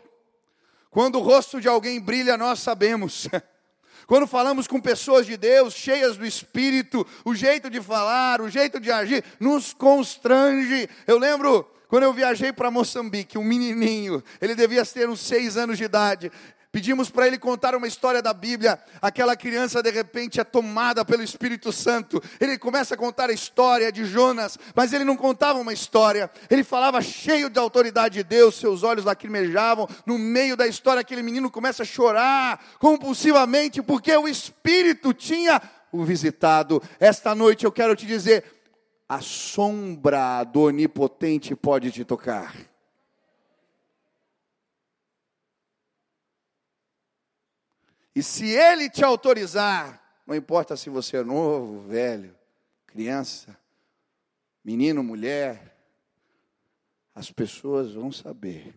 [0.92, 3.30] Quando o rosto de alguém brilha, nós sabemos.
[4.06, 8.80] Quando falamos com pessoas de Deus, cheias do Espírito, o jeito de falar, o jeito
[8.80, 10.88] de agir, nos constrange.
[11.08, 15.78] Eu lembro quando eu viajei para Moçambique, um menininho, ele devia ter uns seis anos
[15.78, 16.30] de idade.
[16.70, 18.78] Pedimos para ele contar uma história da Bíblia.
[19.02, 22.22] Aquela criança, de repente, é tomada pelo Espírito Santo.
[22.38, 26.30] Ele começa a contar a história de Jonas, mas ele não contava uma história.
[26.50, 29.88] Ele falava cheio de autoridade de Deus, seus olhos lacrimejavam.
[30.06, 35.62] No meio da história, aquele menino começa a chorar compulsivamente, porque o Espírito tinha
[35.94, 36.84] o visitado.
[37.00, 38.44] Esta noite eu quero te dizer:
[39.08, 42.56] a sombra do Onipotente pode te tocar.
[48.16, 52.36] E se ele te autorizar, não importa se você é novo, velho,
[52.88, 53.58] criança,
[54.64, 55.78] menino, mulher,
[57.14, 58.74] as pessoas vão saber.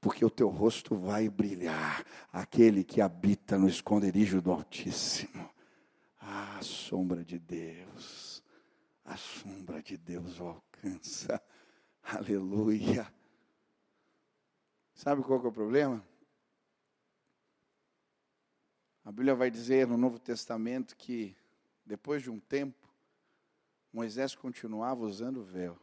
[0.00, 5.48] Porque o teu rosto vai brilhar, aquele que habita no esconderijo do Altíssimo.
[6.20, 8.33] A sombra de Deus,
[9.04, 11.42] a sombra de Deus o alcança.
[12.02, 13.12] Aleluia.
[14.94, 16.06] Sabe qual é o problema?
[19.04, 21.36] A Bíblia vai dizer no Novo Testamento que,
[21.84, 22.88] depois de um tempo,
[23.92, 25.78] Moisés continuava usando o véu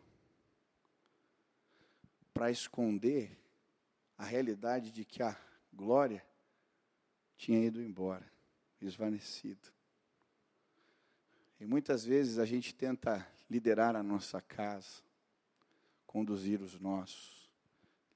[2.33, 3.37] para esconder
[4.17, 5.37] a realidade de que a
[5.71, 6.25] glória
[7.37, 8.31] tinha ido embora,
[8.81, 9.71] esvanecido.
[11.61, 15.03] E muitas vezes a gente tenta liderar a nossa casa,
[16.07, 17.47] conduzir os nossos,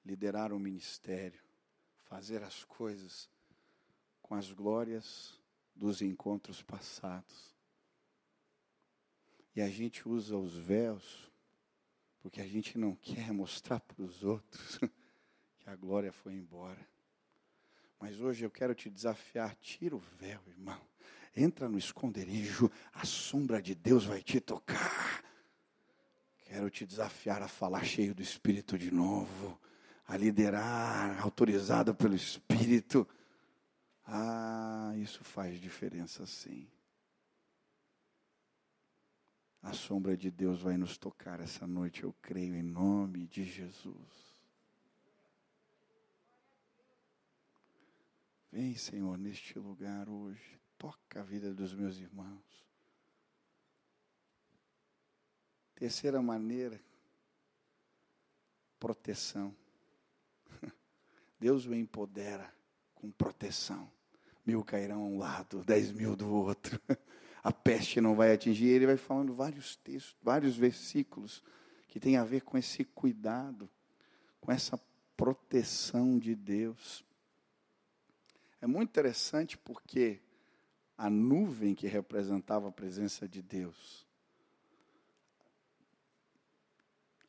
[0.04, 1.40] liderar o ministério,
[2.06, 3.30] fazer as coisas
[4.20, 5.40] com as glórias
[5.76, 7.56] dos encontros passados.
[9.56, 11.32] E a gente usa os véus
[12.24, 14.80] porque a gente não quer mostrar para os outros
[15.60, 16.84] que a glória foi embora.
[18.00, 20.82] Mas hoje eu quero te desafiar, tira o véu, irmão.
[21.36, 25.24] Entra no esconderijo, a sombra de Deus vai te tocar.
[26.46, 29.60] Quero te desafiar a falar cheio do Espírito de novo,
[30.08, 33.06] a liderar, autorizado pelo Espírito.
[34.06, 36.68] Ah, isso faz diferença sim.
[39.62, 44.36] A sombra de Deus vai nos tocar essa noite, eu creio, em nome de Jesus.
[48.52, 52.66] Vem, Senhor, neste lugar hoje, toca a vida dos meus irmãos.
[55.76, 56.80] Terceira maneira,
[58.80, 59.56] proteção.
[61.40, 62.54] Deus o empodera
[62.94, 63.92] com proteção.
[64.46, 66.80] mil cairão a um lado, dez mil do outro.
[67.44, 68.70] A peste não vai atingir.
[68.70, 71.44] Ele vai falando vários textos, vários versículos
[71.88, 73.70] que tem a ver com esse cuidado,
[74.42, 74.80] com essa
[75.16, 77.06] proteção de Deus.
[78.60, 80.20] É muito interessante porque
[80.98, 84.06] a nuvem que representava a presença de Deus,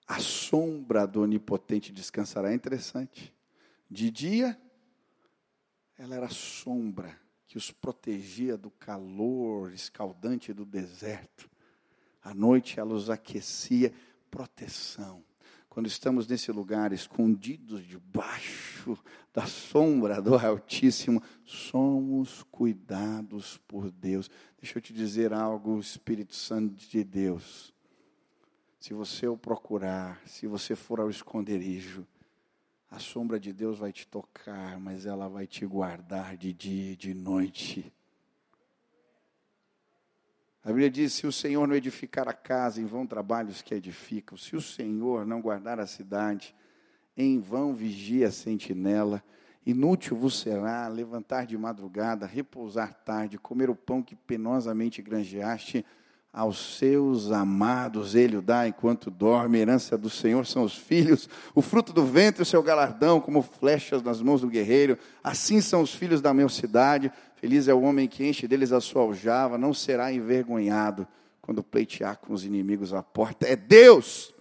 [0.06, 2.52] a sombra do onipotente descansará.
[2.52, 3.34] É interessante.
[3.90, 4.60] De dia,
[5.98, 11.50] ela era sombra que os protegia do calor escaldante do deserto.
[12.22, 13.92] À noite ela os aquecia,
[14.30, 15.24] proteção.
[15.76, 18.96] Quando estamos nesse lugar escondidos debaixo
[19.30, 24.30] da sombra do Altíssimo, somos cuidados por Deus.
[24.58, 27.74] Deixa eu te dizer algo, Espírito Santo de Deus.
[28.80, 32.06] Se você o procurar, se você for ao esconderijo,
[32.90, 36.96] a sombra de Deus vai te tocar, mas ela vai te guardar de dia e
[36.96, 37.92] de noite.
[40.66, 44.36] A Bíblia diz: se o Senhor não edificar a casa, em vão trabalhos que edificam.
[44.36, 46.52] Se o Senhor não guardar a cidade,
[47.16, 49.22] em vão vigia a sentinela.
[49.64, 55.86] Inútil vos será levantar de madrugada, repousar tarde, comer o pão que penosamente granjeaste
[56.37, 61.62] aos seus amados ele o dá enquanto dorme, herança do Senhor são os filhos, o
[61.62, 65.95] fruto do ventre, o seu galardão, como flechas nas mãos do guerreiro, assim são os
[65.95, 67.11] filhos da cidade.
[67.37, 71.09] feliz é o homem que enche deles a sua aljava, não será envergonhado
[71.41, 74.34] quando pleitear com os inimigos à porta, é Deus,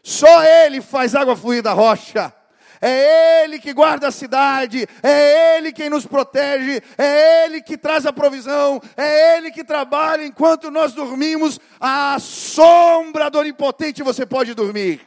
[0.00, 2.32] só Ele faz água fluir da rocha,
[2.82, 8.04] é Ele que guarda a cidade, é Ele quem nos protege, é Ele que traz
[8.04, 11.60] a provisão, é Ele que trabalha enquanto nós dormimos.
[11.78, 15.00] À sombra do Onipotente você pode dormir.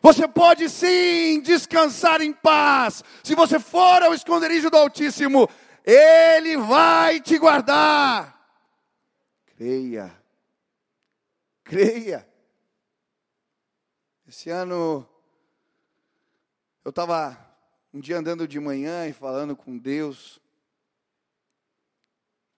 [0.00, 3.02] Você pode sim descansar em paz.
[3.24, 5.48] Se você for ao esconderijo do Altíssimo,
[5.84, 8.38] Ele vai te guardar.
[9.56, 10.14] Creia.
[11.64, 12.28] Creia.
[14.28, 15.08] Esse ano
[16.84, 17.38] eu estava
[17.94, 20.38] um dia andando de manhã e falando com Deus.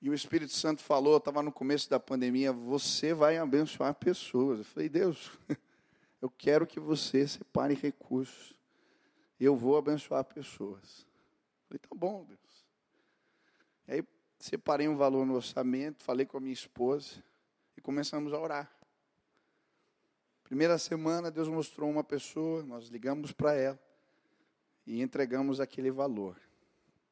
[0.02, 4.58] E o Espírito Santo falou, estava no começo da pandemia, você vai abençoar pessoas.
[4.58, 5.30] Eu falei, Deus,
[6.20, 8.54] eu quero que você separe recursos.
[9.38, 11.06] Eu vou abençoar pessoas.
[11.06, 12.66] Eu falei, tá bom, Deus.
[13.86, 14.04] E aí
[14.40, 17.22] separei um valor no orçamento, falei com a minha esposa
[17.76, 18.70] e começamos a orar.
[20.42, 23.85] Primeira semana, Deus mostrou uma pessoa, nós ligamos para ela
[24.86, 26.40] e entregamos aquele valor.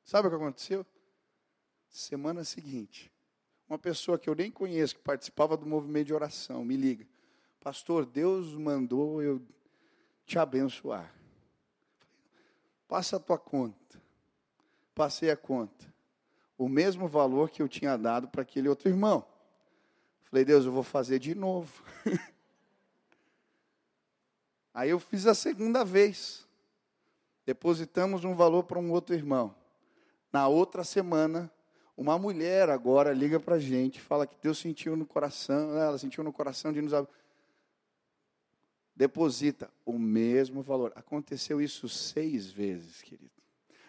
[0.04, 0.86] Sabe o que aconteceu?
[1.88, 3.10] Semana seguinte,
[3.68, 7.06] uma pessoa que eu nem conheço, que participava do movimento de oração, me liga:
[7.60, 9.42] Pastor, Deus mandou eu
[10.26, 11.14] te abençoar.
[12.86, 14.00] Passa a tua conta.
[14.94, 15.92] Passei a conta.
[16.56, 19.26] O mesmo valor que eu tinha dado para aquele outro irmão.
[20.22, 21.82] Falei, Deus, eu vou fazer de novo.
[24.72, 26.43] Aí eu fiz a segunda vez
[27.44, 29.54] depositamos um valor para um outro irmão.
[30.32, 31.50] Na outra semana,
[31.96, 36.24] uma mulher agora liga para a gente, fala que Deus sentiu no coração, ela sentiu
[36.24, 36.92] no coração de nos
[38.94, 40.92] deposita o mesmo valor.
[40.94, 43.30] Aconteceu isso seis vezes, querido.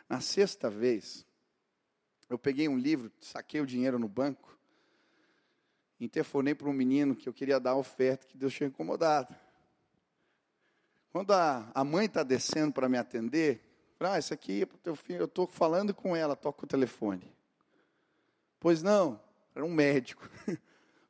[0.09, 1.25] Na sexta vez,
[2.29, 4.57] eu peguei um livro, saquei o dinheiro no banco,
[5.99, 9.35] interfonei para um menino que eu queria dar a oferta que Deus tinha incomodado.
[11.15, 13.61] Quando a, a mãe está descendo para me atender,
[14.01, 16.67] ah, isso aqui é para o teu filho, eu estou falando com ela, toca o
[16.67, 17.31] telefone.
[18.59, 19.17] Pois não,
[19.55, 20.29] era um médico.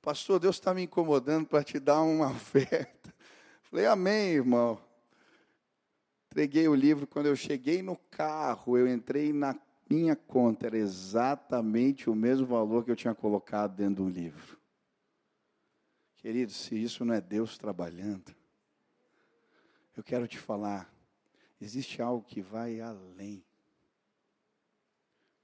[0.04, 3.12] Pastor, Deus está me incomodando para te dar uma oferta.
[3.64, 4.80] Falei, amém, irmão.
[6.28, 7.08] Entreguei o livro.
[7.08, 10.68] Quando eu cheguei no carro, eu entrei na minha conta.
[10.68, 14.56] Era exatamente o mesmo valor que eu tinha colocado dentro do livro.
[16.18, 18.36] Querido, se isso não é Deus trabalhando,
[19.96, 20.94] eu quero te falar,
[21.60, 23.44] existe algo que vai além.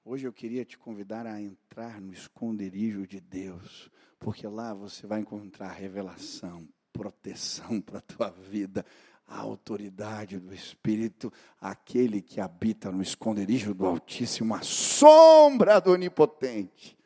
[0.04, 3.89] Hoje eu queria te convidar a entrar no esconderijo de Deus,
[4.20, 8.86] porque lá você vai encontrar revelação, proteção para a tua vida,
[9.26, 16.97] a autoridade do Espírito, aquele que habita no esconderijo do Altíssimo, a sombra do Onipotente.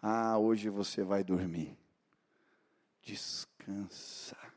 [0.00, 1.78] Ah, hoje você vai dormir.
[3.02, 4.51] Descansa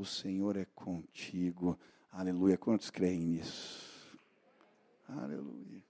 [0.00, 1.78] o Senhor é contigo.
[2.10, 2.56] Aleluia.
[2.56, 4.18] Quantos creem nisso?
[5.06, 5.84] Aleluia.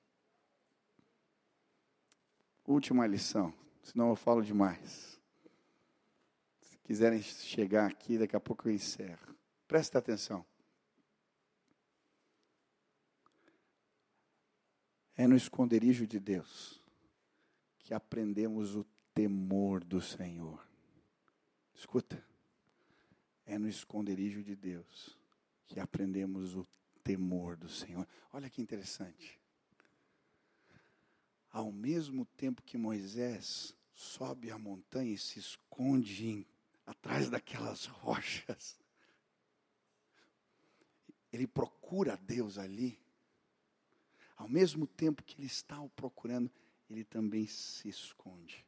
[2.66, 5.20] Última lição, senão eu falo demais.
[6.60, 9.34] Se quiserem chegar aqui, daqui a pouco eu encerro.
[9.68, 10.44] Presta atenção.
[15.16, 16.80] É no esconderijo de Deus
[17.78, 18.84] que aprendemos o
[19.14, 20.64] temor do Senhor.
[21.74, 22.24] Escuta,
[23.50, 25.18] é no esconderijo de Deus
[25.66, 26.64] que aprendemos o
[27.02, 28.06] temor do Senhor.
[28.32, 29.40] Olha que interessante.
[31.50, 36.46] Ao mesmo tempo que Moisés sobe a montanha e se esconde em,
[36.86, 38.78] atrás daquelas rochas,
[41.32, 43.00] ele procura Deus ali.
[44.36, 46.48] Ao mesmo tempo que ele está o procurando,
[46.88, 48.64] ele também se esconde.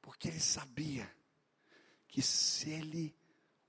[0.00, 1.12] Porque ele sabia
[2.12, 3.16] que se ele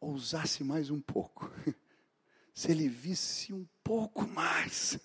[0.02, 1.50] ousasse mais um pouco,
[2.54, 5.00] se ele visse um pouco mais,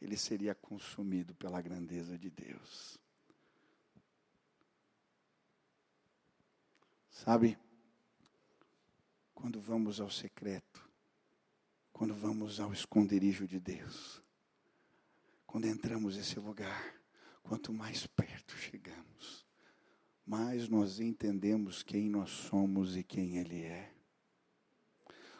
[0.00, 2.96] ele seria consumido pela grandeza de Deus.
[7.10, 7.58] Sabe,
[9.34, 10.88] quando vamos ao secreto,
[11.92, 14.22] quando vamos ao esconderijo de Deus,
[15.44, 16.94] quando entramos nesse lugar,
[17.42, 19.39] quanto mais perto chegamos,
[20.30, 23.92] mais nós entendemos quem nós somos e quem Ele é.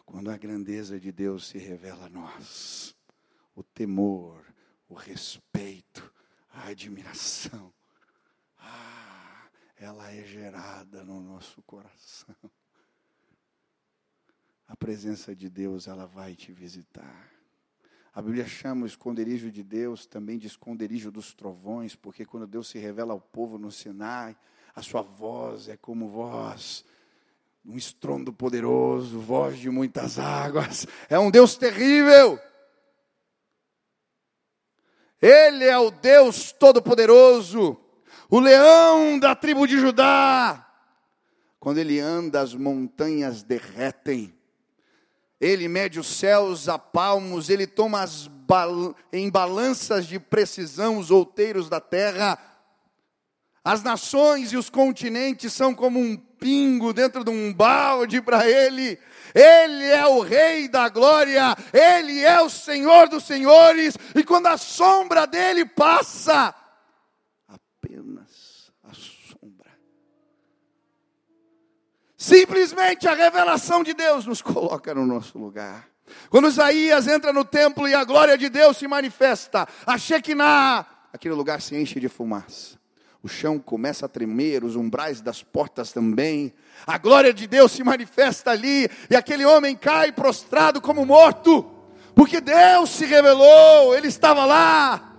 [0.05, 2.97] Quando a grandeza de Deus se revela a nós,
[3.55, 4.45] o temor,
[4.89, 6.13] o respeito,
[6.51, 7.73] a admiração,
[8.59, 12.35] ah, ela é gerada no nosso coração.
[14.67, 17.31] A presença de Deus, ela vai te visitar.
[18.13, 22.69] A Bíblia chama o esconderijo de Deus também de esconderijo dos trovões, porque quando Deus
[22.69, 24.37] se revela ao povo no Sinai,
[24.75, 26.85] a sua voz é como voz,
[27.65, 30.87] um estrondo poderoso, voz de muitas águas.
[31.09, 32.39] É um Deus terrível.
[35.21, 37.79] Ele é o Deus todo-poderoso,
[38.31, 40.67] o leão da tribo de Judá.
[41.59, 44.35] Quando ele anda, as montanhas derretem.
[45.39, 48.05] Ele mede os céus a palmos, ele toma
[48.47, 52.39] bal em balanças de precisão os outeiros da terra.
[53.65, 58.99] As nações e os continentes são como um pingo dentro de um balde para ele.
[59.35, 64.57] Ele é o Rei da glória, Ele é o Senhor dos senhores, e quando a
[64.57, 66.55] sombra dele passa,
[67.47, 69.71] apenas a sombra.
[72.17, 75.89] Simplesmente a revelação de Deus nos coloca no nosso lugar.
[76.29, 81.35] Quando Isaías entra no templo e a glória de Deus se manifesta, a Shekinah, aquele
[81.35, 82.80] lugar se enche de fumaça
[83.23, 86.53] o chão começa a tremer, os umbrais das portas também.
[86.87, 91.69] A glória de Deus se manifesta ali, e aquele homem cai prostrado como morto,
[92.15, 95.17] porque Deus se revelou, ele estava lá.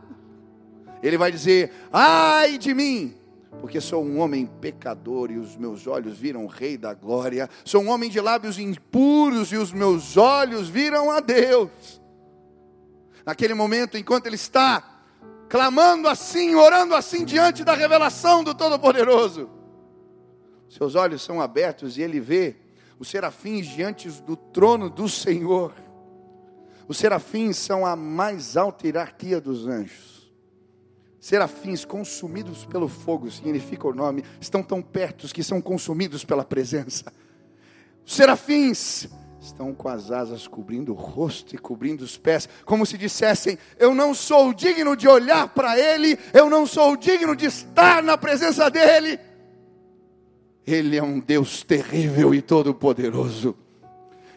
[1.04, 3.16] Ele vai dizer: Ai de mim,
[3.60, 7.48] porque sou um homem pecador e os meus olhos viram o Rei da glória.
[7.64, 12.02] Sou um homem de lábios impuros e os meus olhos viram a Deus.
[13.24, 14.91] Naquele momento, enquanto ele está
[15.52, 19.50] clamando assim, orando assim diante da revelação do Todo-Poderoso.
[20.70, 22.56] Seus olhos são abertos e ele vê
[22.98, 25.74] os serafins diante do trono do Senhor.
[26.88, 30.32] Os serafins são a mais alta hierarquia dos anjos.
[31.20, 37.12] Serafins consumidos pelo fogo, significa o nome, estão tão perto que são consumidos pela presença.
[38.06, 39.10] Os serafins
[39.42, 43.96] estão com as asas cobrindo o rosto e cobrindo os pés, como se dissessem: Eu
[43.96, 48.70] não sou digno de olhar para Ele, eu não sou digno de estar na presença
[48.70, 49.20] dEle.
[50.66, 53.58] Ele é um Deus terrível e todo-poderoso.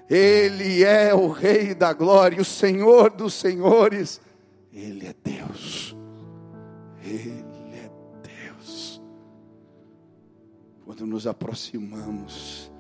[0.09, 4.21] Ele é o Rei da glória, o Senhor dos senhores.
[4.73, 5.95] Ele é Deus.
[7.03, 7.45] Ele
[7.75, 7.91] é
[8.23, 9.03] Deus.
[10.85, 12.71] Quando nos aproximamos,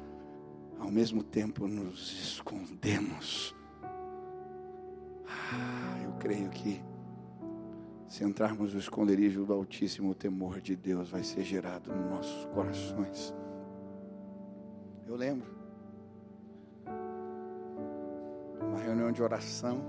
[0.84, 3.56] ao mesmo tempo nos escondemos.
[5.26, 6.82] Ah, eu creio que
[8.06, 12.44] se entrarmos no esconderijo do Altíssimo, o temor de Deus vai ser gerado nos nossos
[12.52, 13.34] corações.
[15.06, 15.48] Eu lembro,
[18.60, 19.80] uma reunião de oração,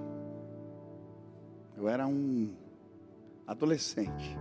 [1.75, 2.55] eu era um
[3.45, 4.37] adolescente.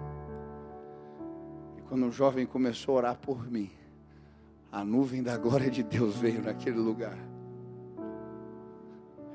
[1.76, 3.72] E quando um jovem começou a orar por mim,
[4.74, 7.16] a nuvem da glória de Deus veio naquele lugar.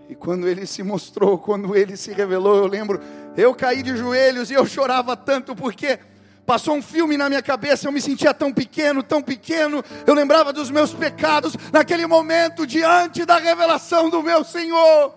[0.10, 3.00] E quando ele se mostrou, quando ele se revelou, eu lembro,
[3.38, 5.98] eu caí de joelhos e eu chorava tanto porque
[6.46, 10.52] passou um filme na minha cabeça, eu me sentia tão pequeno, tão pequeno, eu lembrava
[10.52, 15.16] dos meus pecados naquele momento diante da revelação do meu Senhor.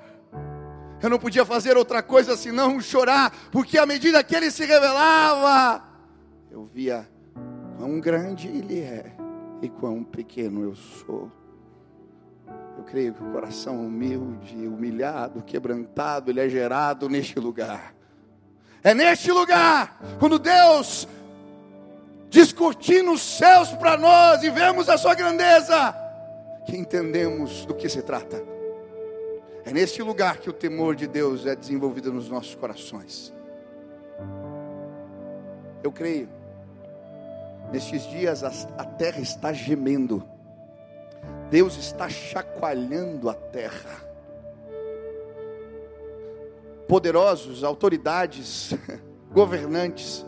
[1.02, 5.82] Eu não podia fazer outra coisa senão chorar, porque à medida que ele se revelava,
[6.48, 7.08] eu via
[7.76, 9.21] quão grande ele é
[9.62, 11.30] e quão pequeno eu sou.
[12.76, 17.94] Eu creio que o coração humilde, humilhado, quebrantado, ele é gerado neste lugar.
[18.82, 21.06] É neste lugar, quando Deus
[22.28, 25.94] descortina os céus para nós e vemos a sua grandeza,
[26.66, 28.42] que entendemos do que se trata.
[29.64, 33.32] É neste lugar que o temor de Deus é desenvolvido nos nossos corações.
[35.84, 36.28] Eu creio,
[37.72, 40.22] nestes dias a, terra está gemendo,
[41.50, 44.12] Deus está chacoalhando a terra.
[46.86, 48.74] Poderosos, autoridades,
[49.32, 50.26] governantes,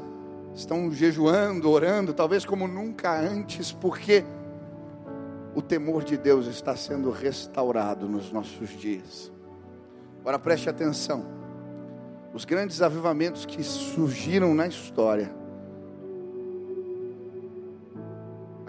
[0.55, 4.25] estão jejuando, orando, talvez como nunca antes, porque
[5.55, 9.31] o temor de Deus está sendo restaurado nos nossos dias.
[10.21, 11.27] Agora preste atenção.
[12.33, 15.44] Os grandes avivamentos que surgiram na história,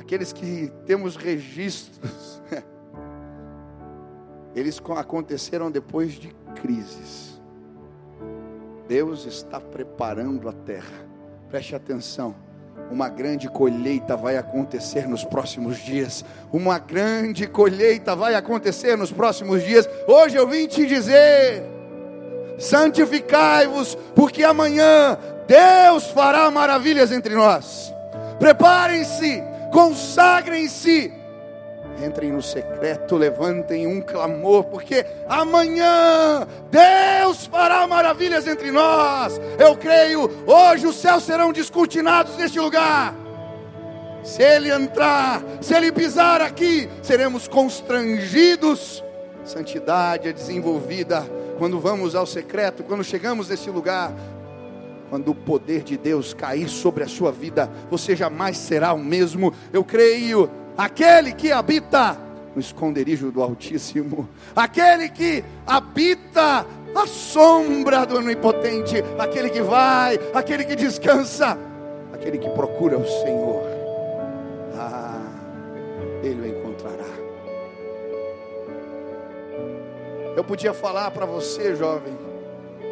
[0.05, 2.39] aqueles que temos registros,
[4.55, 6.29] eles aconteceram depois de
[6.61, 7.41] crises.
[8.87, 11.07] Deus está preparando a terra.
[11.49, 12.35] Preste atenção
[12.91, 16.23] uma grande colheita vai acontecer nos próximos dias.
[16.53, 19.89] Uma grande colheita vai acontecer nos próximos dias.
[20.07, 21.63] Hoje eu vim te dizer:
[22.59, 27.91] santificai-vos, porque amanhã Deus fará maravilhas entre nós.
[28.37, 31.11] Preparem-se, consagrem-se
[32.01, 39.39] entrem no secreto, levantem um clamor, porque amanhã Deus fará maravilhas entre nós.
[39.59, 43.13] Eu creio, hoje os céus serão descortinados neste lugar.
[44.23, 49.03] Se ele entrar, se ele pisar aqui, seremos constrangidos.
[49.43, 51.25] Santidade é desenvolvida
[51.57, 54.13] quando vamos ao secreto, quando chegamos nesse lugar.
[55.15, 59.53] Quando o poder de Deus cair sobre a sua vida, você jamais será o mesmo.
[59.71, 62.19] Eu creio aquele que habita
[62.53, 70.65] no esconderijo do Altíssimo, aquele que habita a sombra do Onipotente, aquele que vai, aquele
[70.65, 71.57] que descansa,
[72.13, 73.63] aquele que procura o Senhor,
[74.77, 75.21] ah,
[76.23, 77.05] ele o encontrará.
[80.35, 82.13] Eu podia falar para você, jovem,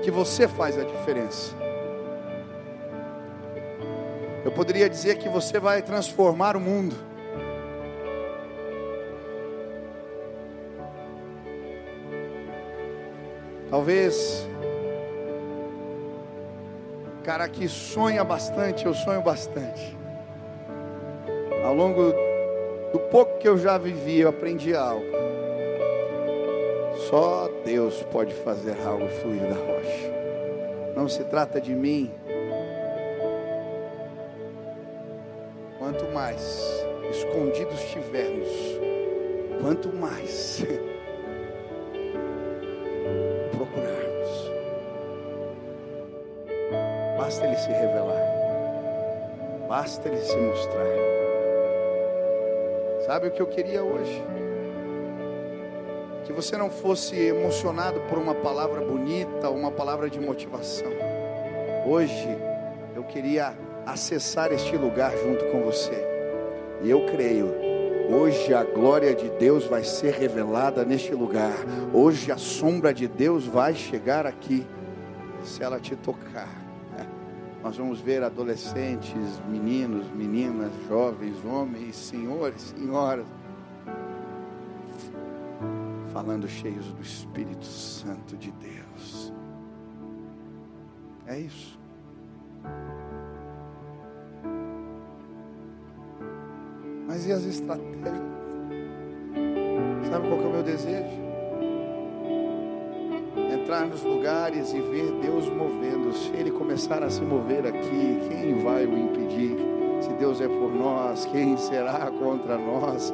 [0.02, 1.63] que você faz a diferença.
[4.44, 6.96] Eu poderia dizer que você vai transformar o mundo.
[13.70, 14.48] Talvez,
[17.24, 19.98] cara que sonha bastante, eu sonho bastante.
[21.64, 22.14] Ao longo
[22.92, 25.06] do pouco que eu já vivi, eu aprendi algo.
[27.10, 30.14] Só Deus pode fazer algo fluir da rocha.
[30.96, 32.12] Não se trata de mim.
[36.14, 36.42] Mais
[37.10, 38.48] escondidos estivermos,
[39.62, 40.64] quanto mais
[47.24, 48.22] Basta ele se revelar.
[49.68, 50.86] Basta ele se mostrar.
[53.08, 54.22] Sabe o que eu queria hoje?
[56.26, 60.92] Que você não fosse emocionado por uma palavra bonita, uma palavra de motivação.
[61.88, 62.38] Hoje
[62.96, 63.54] eu queria
[63.86, 66.06] acessar este lugar junto com você.
[66.82, 67.74] E eu creio
[68.12, 71.56] Hoje a glória de Deus vai ser revelada neste lugar.
[71.94, 74.68] Hoje a sombra de Deus vai chegar aqui.
[75.42, 76.64] Se ela te tocar
[77.64, 83.26] nós vamos ver adolescentes, meninos, meninas, jovens, homens, senhores, senhoras,
[86.12, 89.32] falando cheios do Espírito Santo de Deus.
[91.26, 91.80] É isso.
[97.14, 97.86] Mas e as estratégias?
[100.10, 101.24] Sabe qual é o meu desejo?
[103.54, 106.12] entrar nos lugares e ver Deus movendo.
[106.12, 109.56] Se Ele começar a se mover aqui, quem vai o impedir?
[110.02, 113.14] Se Deus é por nós, quem será contra nós?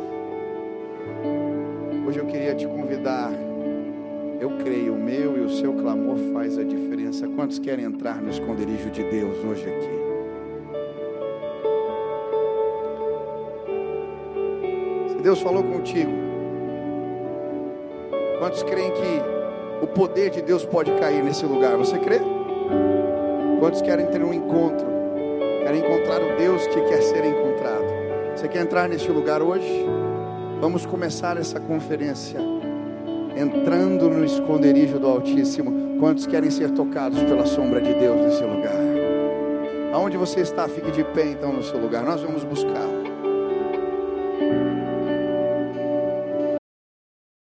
[2.08, 3.32] Hoje eu queria te convidar.
[4.40, 7.28] Eu creio, o meu e o seu clamor faz a diferença.
[7.28, 10.09] Quantos querem entrar no esconderijo de Deus hoje aqui?
[15.22, 16.12] Deus falou contigo,
[18.40, 19.40] quantos creem que
[19.82, 21.78] o poder de Deus pode cair nesse lugar.
[21.78, 22.20] Você crê?
[23.60, 24.86] Quantos querem ter um encontro?
[25.64, 27.86] Querem encontrar o Deus que quer ser encontrado?
[28.36, 29.86] Você quer entrar nesse lugar hoje?
[30.60, 32.40] Vamos começar essa conferência
[33.38, 35.98] entrando no esconderijo do Altíssimo.
[36.00, 38.80] Quantos querem ser tocados pela sombra de Deus nesse lugar?
[39.94, 42.04] Aonde você está, fique de pé então no seu lugar.
[42.04, 42.99] Nós vamos buscar.